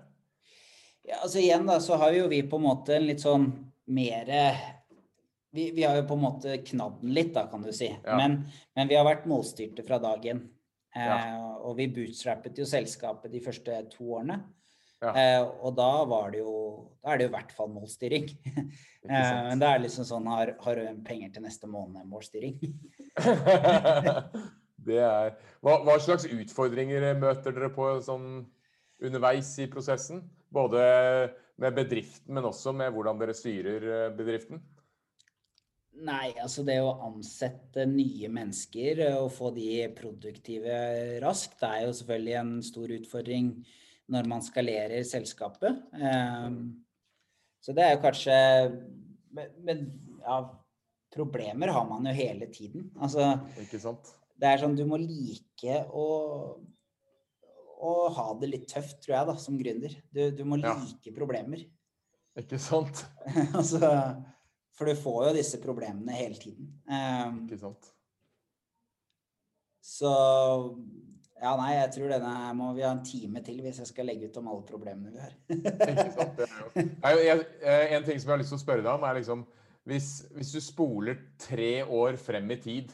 [1.08, 3.48] Ja, altså igjen da, så har jo vi på en måte en litt sånn
[3.88, 4.28] mer
[5.50, 7.88] vi, vi, har jo på en måte knadd den litt, da, kan du si.
[7.88, 8.18] Ja.
[8.20, 8.42] Men,
[8.76, 10.44] men, vi har vært målstyrte fra dagen.
[10.96, 14.40] Eh, og vi bootstrappet jo selskapet de første to årene.
[14.98, 15.12] Ja.
[15.12, 16.52] Eh, og da var det jo
[16.98, 18.24] Da er det jo i hvert fall målstyring.
[18.58, 22.56] eh, men det er liksom sånn Har, har du penger til neste måned-målstyring?
[24.88, 28.46] det er hva, hva, slags utfordringer møter dere på sånn
[29.04, 30.24] underveis i prosessen?
[30.48, 30.80] Både
[31.60, 34.62] med bedriften, men også med hvordan dere styrer eh, bedriften?
[35.98, 40.76] Nei, altså det å ansette nye mennesker og få de produktive
[41.24, 43.48] raskt, det er jo selvfølgelig en stor utfordring
[44.14, 45.82] når man skalerer selskapet.
[45.98, 46.60] Ehm,
[47.60, 48.36] så det er jo kanskje
[49.66, 49.82] Men
[50.22, 50.38] ja,
[51.12, 52.88] problemer har man jo hele tiden.
[52.96, 54.14] Altså, Ikke sant?
[54.38, 56.06] Det er sånn du må like å,
[57.82, 59.96] å ha det litt tøft, tror jeg, da, som gründer.
[60.14, 61.14] Du, du må like ja.
[61.16, 61.64] problemer.
[62.38, 63.02] Ikke sant?
[63.58, 63.80] altså,
[64.78, 66.70] for du får jo disse problemene hele tiden.
[66.86, 67.90] Um, Ikke sant?
[69.88, 70.10] Så
[71.38, 74.28] ja, nei, jeg tror denne må vi ha en time til hvis jeg skal legge
[74.28, 75.36] ut om alle problemene vi har.
[75.54, 76.48] Ikke sant, det
[77.06, 77.36] er jo.
[77.62, 79.44] Eh, en ting som jeg har lyst til å spørre deg om, er liksom
[79.88, 82.90] hvis, hvis du spoler tre år frem i tid,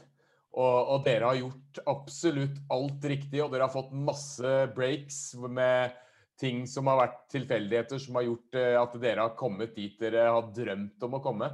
[0.55, 5.95] og, og, dere har gjort absolutt alt riktig, og dere har fått masse breaks med
[6.39, 10.29] ting som har vært tilfeldigheter, som har gjort eh, at dere har kommet dit dere
[10.31, 11.51] har drømt om å komme.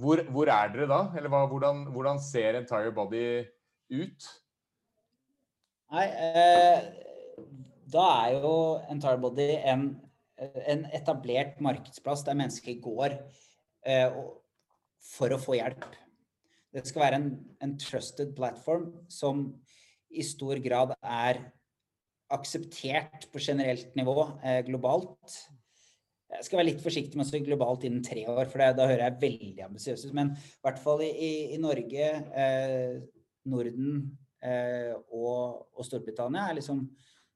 [0.00, 1.00] Hvor, hvor er dere da?
[1.18, 3.24] Eller hva, hvordan, hvordan ser Entire Body
[3.92, 4.28] ut?
[5.90, 6.84] Nei, eh,
[7.90, 8.54] da er jo
[8.90, 9.88] Entire en,
[10.38, 13.18] en, etablert markedsplass der mennesker går
[13.86, 14.20] eh,
[15.10, 15.86] for å få hjelp.
[16.70, 17.30] Det skal være en,
[17.62, 19.48] en, trusted platform som
[20.10, 21.40] i stor grad er
[22.30, 25.40] akseptert på generelt nivå eh, globalt.
[26.30, 28.86] Jeg skal være litt forsiktig med å si globalt innen tre år, for det, da
[28.86, 30.14] hører jeg veldig ambisiøs ut.
[30.14, 32.10] Men i hvert fall i, i Norge,
[32.44, 33.00] eh,
[33.50, 34.04] Norden,
[34.46, 36.84] eh, og, og, Storbritannia er liksom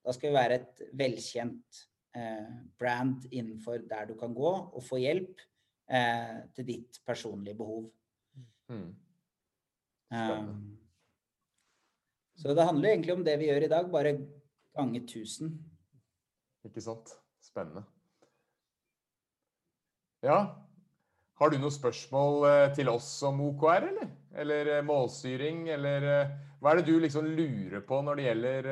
[0.05, 1.78] Da skal vi være et velkjent
[2.14, 5.41] eh, brand innenfor der du kan gå og få hjelp
[5.89, 7.87] eh, til ditt personlige behov.
[8.68, 8.91] Mm.
[10.15, 10.75] Um,
[12.39, 14.17] så det handler egentlig om det vi gjør i dag, bare
[14.75, 15.53] gange 1000.
[16.67, 17.15] Ikke sant.
[17.45, 17.85] Spennende.
[20.25, 20.39] Ja.
[21.39, 24.12] Har du noen spørsmål eh, til oss om OKR, eller?
[24.39, 26.31] Eller eh, målstyring, eller eh,
[26.62, 28.69] hva er det du liksom lurer på når det gjelder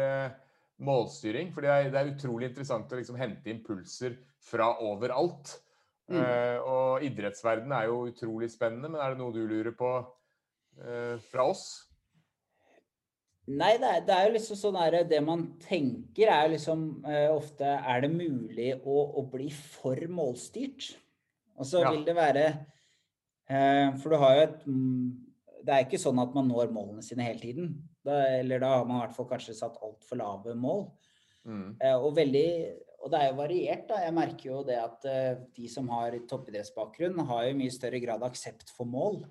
[0.82, 1.50] målstyring?
[1.52, 5.58] For det er, det er, utrolig interessant å liksom hente impulser fra overalt.
[6.10, 6.18] Mm.
[6.18, 9.92] Uh, og idrettsverden er jo utrolig spennende, men er det noe du lurer på
[11.30, 11.66] fra oss?
[13.52, 16.84] Nei, det er, det er, jo liksom sånn her Det man tenker, er jo liksom
[17.34, 20.92] ofte Er det mulig å, å bli for målstyrt?
[21.58, 21.90] Og så ja.
[21.92, 22.46] vil det være
[24.00, 25.10] For du har jo et mm,
[25.62, 27.74] det er ikke sånn at man når målene sine hele tiden.
[28.02, 30.86] Da, eller da har man i hvert fall kanskje satt altfor lave mål.
[31.46, 31.68] Mm.
[31.78, 32.48] Eh, og, veldig,
[33.02, 33.84] og det er jo variert.
[33.90, 34.00] da.
[34.02, 38.22] Jeg merker jo det at uh, de som har toppidrettsbakgrunn, har jo mye større grad
[38.22, 39.22] av aksept for mål.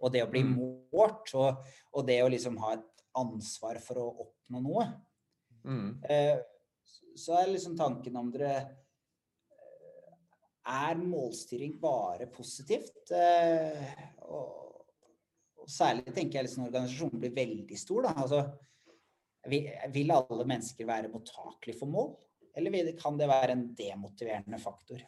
[0.00, 0.54] Og det å bli Mm.
[0.56, 1.60] målt, og,
[1.92, 4.86] og det å liksom ha et ansvar for å oppnå noe.
[5.64, 6.00] Mm.
[6.08, 6.38] Eh,
[7.16, 10.14] så er liksom tanken om dere eh,
[10.70, 13.10] Er målstyring bare positivt?
[13.12, 13.84] Eh,
[14.24, 14.86] og,
[15.60, 18.14] og særlig tenker jeg liksom organisasjonen blir veldig stor, da.
[18.24, 18.42] Altså,
[19.50, 22.12] vil, vil alle mennesker være mottakelige for mål?
[22.56, 25.02] Eller kan det være en demotiverende faktor?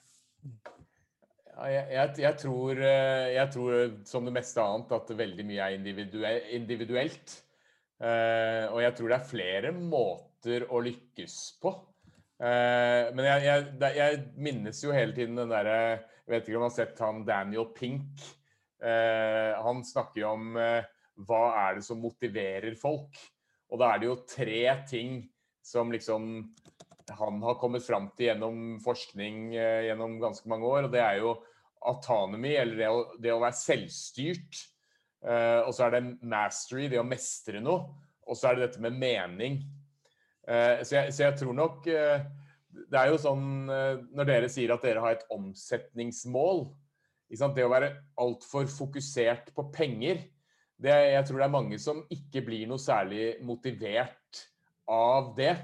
[1.53, 3.73] Jeg, jeg, jeg, tror, eh, jeg tror,
[4.09, 7.35] som det meste annet, at veldig mye er individue- individuelt.
[8.03, 11.75] Eh, og jeg tror det er flere måter å lykkes på.
[12.43, 15.77] Eh, men jeg, minnes jo hele tiden den derre
[16.23, 18.25] Jeg vet ikke om du har sett han Daniel Pink.
[18.83, 23.19] Han snakker jo om hva er det som motiverer folk.
[23.71, 25.19] Og da er det jo tre ting
[25.63, 26.31] som liksom
[27.11, 30.87] han har kommet fram til gjennom forskning eh, gjennom ganske mange år.
[30.87, 31.35] og Det er jo
[31.89, 34.61] autonomy, eller det å, det å være selvstyrt.
[35.23, 37.93] Uh, og så er det mastery, det å mestre noe.
[38.27, 39.61] Og så er det dette med mening.
[40.47, 42.25] Uh, så, jeg, så jeg tror nok uh,
[42.91, 46.65] Det er jo sånn når dere sier at dere har et omsetningsmål?
[47.31, 50.19] Det å være altfor fokusert på penger
[50.83, 54.43] det, Jeg tror det er mange som ikke blir noe særlig motivert
[54.91, 55.55] av det.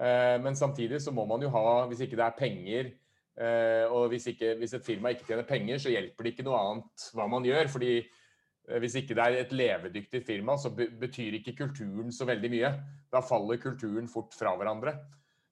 [0.00, 2.88] Eh, Men samtidig så må man jo ha, hvis ikke det er penger,
[3.36, 6.62] eh, og hvis, ikke, hvis et firma ikke tjener penger, så hjelper det ikke noe
[6.62, 7.68] annet hva man gjør.
[7.68, 12.52] fordi eh, hvis ikke det er et levedyktig firma, så betyr ikke kulturen så veldig
[12.52, 12.72] mye.
[13.12, 14.96] Da faller kulturen fort fra hverandre.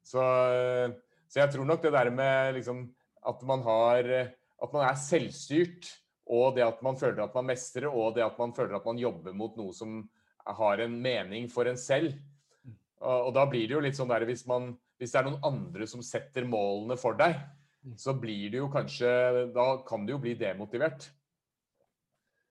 [0.00, 0.22] Så,
[1.28, 2.86] så jeg tror nok det der med liksom,
[3.28, 4.06] at man har
[4.58, 5.86] At man er selvstyrt,
[6.26, 8.98] og det at man føler at man mestrer, og det at man føler at man
[8.98, 10.00] jobber mot noe som
[10.44, 12.16] har en mening for en selv.
[12.98, 15.44] Og, og da blir det jo litt sånn der hvis, man, hvis det er noen
[15.46, 17.38] andre som setter målene for deg,
[17.98, 19.10] så blir det jo kanskje
[19.54, 21.06] Da kan du jo bli demotivert.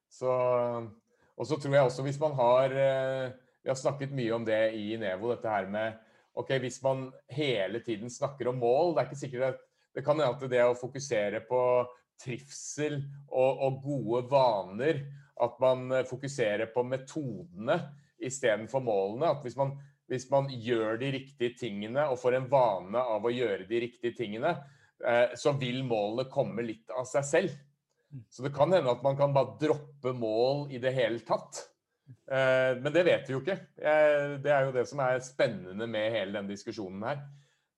[0.08, 0.32] Så,
[1.36, 4.62] og så tror jeg også hvis man har eh, Vi har snakket mye om det
[4.80, 5.98] i Nevo, dette her med
[6.32, 9.64] ok, Hvis man hele tiden snakker om mål Det er ikke sikkert at
[9.98, 11.62] det kan hende at det å fokusere på
[12.22, 15.04] trivsel og, og gode vaner
[15.44, 17.82] At man fokuserer på metodene
[18.24, 19.32] istedenfor målene.
[19.32, 19.76] At hvis man,
[20.08, 24.16] hvis man gjør de riktige tingene og får en vane av å gjøre de riktige
[24.18, 24.54] tingene,
[25.04, 27.58] eh, så vil målene komme litt av seg selv.
[28.32, 31.60] Så det kan hende at man kan bare droppe mål i det hele tatt.
[32.08, 33.58] Eh, Men det vet vi jo ikke.
[33.76, 37.26] Det er jo det som er spennende med hele denne diskusjonen her.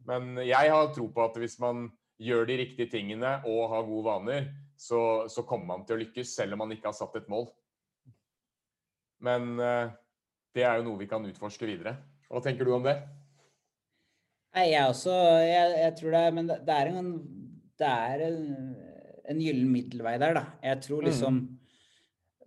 [0.05, 1.87] Men jeg har tro på at hvis man
[2.19, 6.35] gjør de riktige tingene og har gode vaner, så, så kommer man til å lykkes,
[6.35, 7.49] selv om man ikke har satt et mål.
[9.23, 9.91] Men eh,
[10.55, 11.97] det er jo noe vi kan utforske videre.
[12.29, 12.95] Hva tenker du om det?
[14.55, 15.13] Nei, jeg også
[15.45, 17.09] jeg, jeg tror det Men det, er en
[17.77, 18.39] Det er en,
[19.29, 20.45] en gyllen middelvei der, da.
[20.65, 21.41] Jeg tror liksom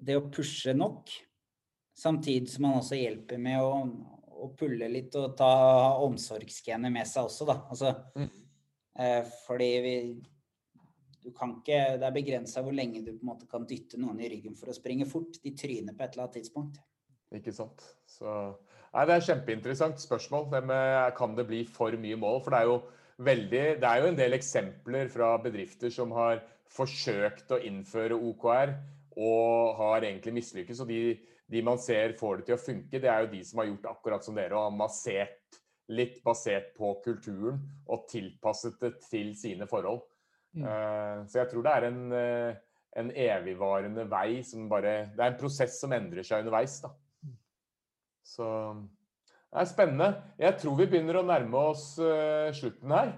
[0.03, 1.12] Det å pushe nok,
[1.95, 3.76] samtidig som man også hjelper med å,
[4.43, 5.53] å pulle litt og ta
[6.03, 7.61] omsorgsgenet med seg også, da.
[7.70, 8.30] Altså Mm.
[8.99, 9.97] eh, Fordi vi
[11.22, 14.18] du kan ikke, Det er begrensa hvor lenge du på en måte kan dytte noen
[14.20, 15.39] i ryggen for å springe fort.
[15.43, 16.80] De tryner på et eller annet tidspunkt.
[17.37, 17.85] Ikke sant.
[18.09, 18.28] Så,
[18.93, 20.49] nei, det er kjempeinteressant spørsmål.
[20.53, 22.43] Det med, kan det bli for mye mål?
[22.45, 22.78] For det er jo
[23.22, 28.72] veldig, det er jo en del eksempler fra bedrifter som har forsøkt å innføre OKR
[29.20, 30.83] og har egentlig mislykkes.
[30.85, 31.03] Og de,
[31.53, 33.91] de man ser får det til å funke, det er jo de som har gjort
[33.93, 35.61] akkurat som dere og har massert
[35.93, 37.59] litt basert på kulturen
[37.91, 40.05] og tilpasset det til sine forhold.
[40.57, 40.64] Mm.
[40.64, 42.57] Uh, så jeg tror det er en, eh,
[43.01, 46.93] en evigvarende vei som bare Det er en prosess som endrer seg underveis, da.
[48.27, 48.49] Så
[49.53, 50.09] det er spennende.
[50.41, 53.12] Jeg tror vi begynner å nærme oss eh, slutten her.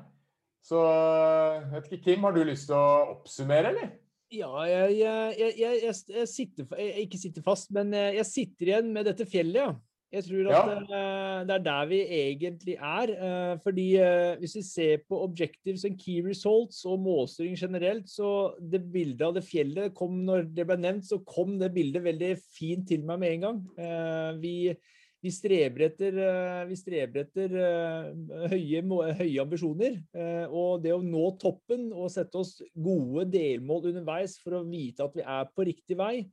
[0.65, 3.93] Så jeg vet ikke, Kim, har du lyst til å oppsummere, eller?
[4.35, 9.07] Ja, jeg, jeg, jeg, jeg, sitter Ikke sitter fast, men eh, jeg sitter igjen med
[9.11, 9.75] dette fjellet, ja.
[10.15, 10.79] Jeg tror at Ja.
[10.79, 13.11] eh, det er der vi egentlig er.
[13.11, 18.55] eh, fordi eh, hvis vi ser på objectives and key results og målstyring generelt, så
[18.61, 22.37] det bildet av det fjellet kom når det ble nevnt, så kom det bildet veldig
[22.39, 23.61] fint til meg med en gang.
[24.41, 24.75] Vi,
[25.25, 26.19] vi streber etter,
[26.69, 27.49] vi streber etter
[28.53, 28.83] høye,
[29.19, 29.99] høye ambisjoner.
[30.51, 35.15] Og det å nå toppen og sette oss gode delmål underveis for å vite at
[35.17, 36.27] vi er på riktig vei,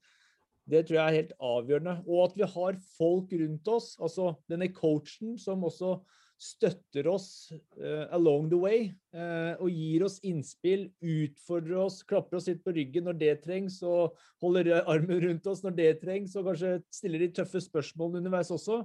[0.72, 1.98] det tror jeg er helt avgjørende.
[2.08, 5.98] Og at vi har folk rundt oss, altså denne coachen som også
[6.42, 12.50] støtter oss uh, along the way uh, og gir oss innspill, utfordrer oss, klapper oss
[12.50, 16.50] litt på ryggen når det trengs, og holder armen rundt oss når det trengs, og
[16.50, 18.82] kanskje stiller de tøffe spørsmålene underveis også,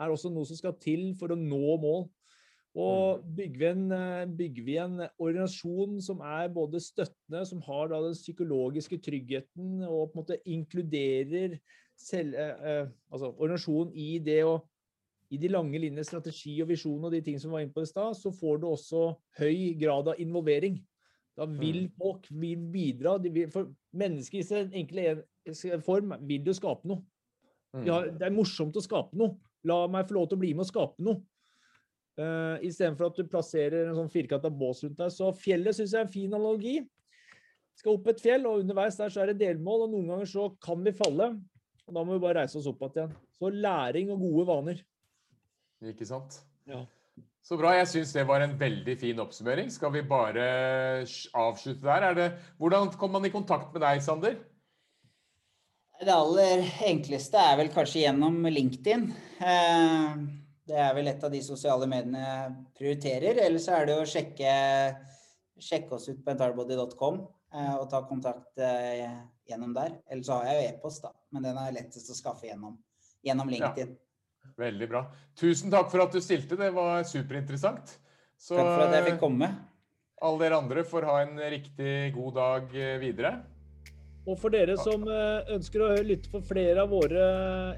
[0.00, 2.06] er også noe som skal til for å nå mål.
[2.74, 7.88] Og bygger vi, en, eh, bygger vi en organisasjon som er både støttende, som har
[7.92, 11.60] da den psykologiske tryggheten og på en måte inkluderer
[11.96, 14.58] selv, eh, eh, altså organisasjonen i det å
[15.30, 17.88] i de lange linjer strategi og visjon og de ting som var inne på i
[17.88, 20.76] stad, så får du også høy grad av involvering.
[21.34, 23.16] Da vil folk vil bidra.
[23.18, 25.24] De vil, for mennesker i sin enkle
[25.82, 27.02] form vil jo skape noe.
[27.82, 29.34] Ja, det er morsomt å skape noe.
[29.66, 31.24] La meg få lov til å bli med og skape noe.
[32.14, 35.10] Uh, Istedenfor at du plasserer en sånn firkanta bås rundt deg.
[35.10, 36.76] Så fjellet syns jeg er en fin analogi.
[37.74, 40.48] Skal opp et fjell, og underveis der så er det delmål, og noen ganger så
[40.62, 41.32] kan vi falle.
[41.84, 43.14] Og da må vi bare reise oss opp igjen.
[43.34, 44.84] Så læring og gode vaner.
[45.84, 46.38] Ikke sant?
[46.70, 46.84] Ja.
[47.44, 47.74] Så bra.
[47.76, 49.68] Jeg syns det var en veldig fin oppsummering.
[49.72, 50.46] Skal vi bare
[51.36, 52.14] avslutte der?
[52.16, 52.28] Det,
[52.62, 54.38] hvordan kom man i kontakt med deg, Sander?
[56.00, 59.04] Det aller enkleste er vel kanskje gjennom LinkedIn.
[59.44, 60.24] Eh,
[60.68, 63.40] det er vel et av de sosiale mediene jeg prioriterer.
[63.44, 64.54] Eller så er det å sjekke,
[65.60, 69.04] sjekke oss ut på entirebody.com eh, og ta kontakt eh,
[69.48, 69.98] gjennom der.
[70.08, 71.12] Eller så har jeg jo e-post, da.
[71.34, 72.78] Men den er lettest å skaffe gjennom,
[73.26, 73.92] gjennom LinkedIn.
[73.92, 75.04] Ja, veldig bra.
[75.40, 76.58] Tusen takk for at du stilte.
[76.60, 77.96] Det var superinteressant.
[78.40, 79.52] Så, takk for at jeg fikk komme.
[80.24, 83.36] Alle dere andre får ha en riktig god dag videre.
[84.24, 87.24] Og for dere som eh, ønsker å lytte på flere av våre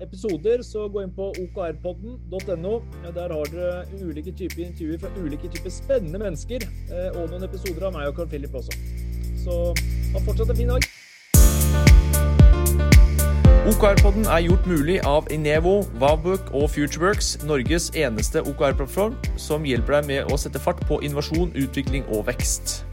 [0.04, 2.74] episoder, så gå inn på okrpodden.no.
[3.16, 6.62] Der har dere ulike typer intervjuer fra ulike typer spennende mennesker.
[6.86, 8.78] Eh, og noen episoder av meg og Carl Philip også.
[9.42, 9.58] Så
[10.14, 10.86] ha fortsatt en fin dag.
[13.66, 20.12] OKR-podden er gjort mulig av Inevo, Wavbook og Futureworks, Norges eneste OKR-plattform som hjelper deg
[20.12, 22.85] med å sette fart på innovasjon, utvikling og vekst.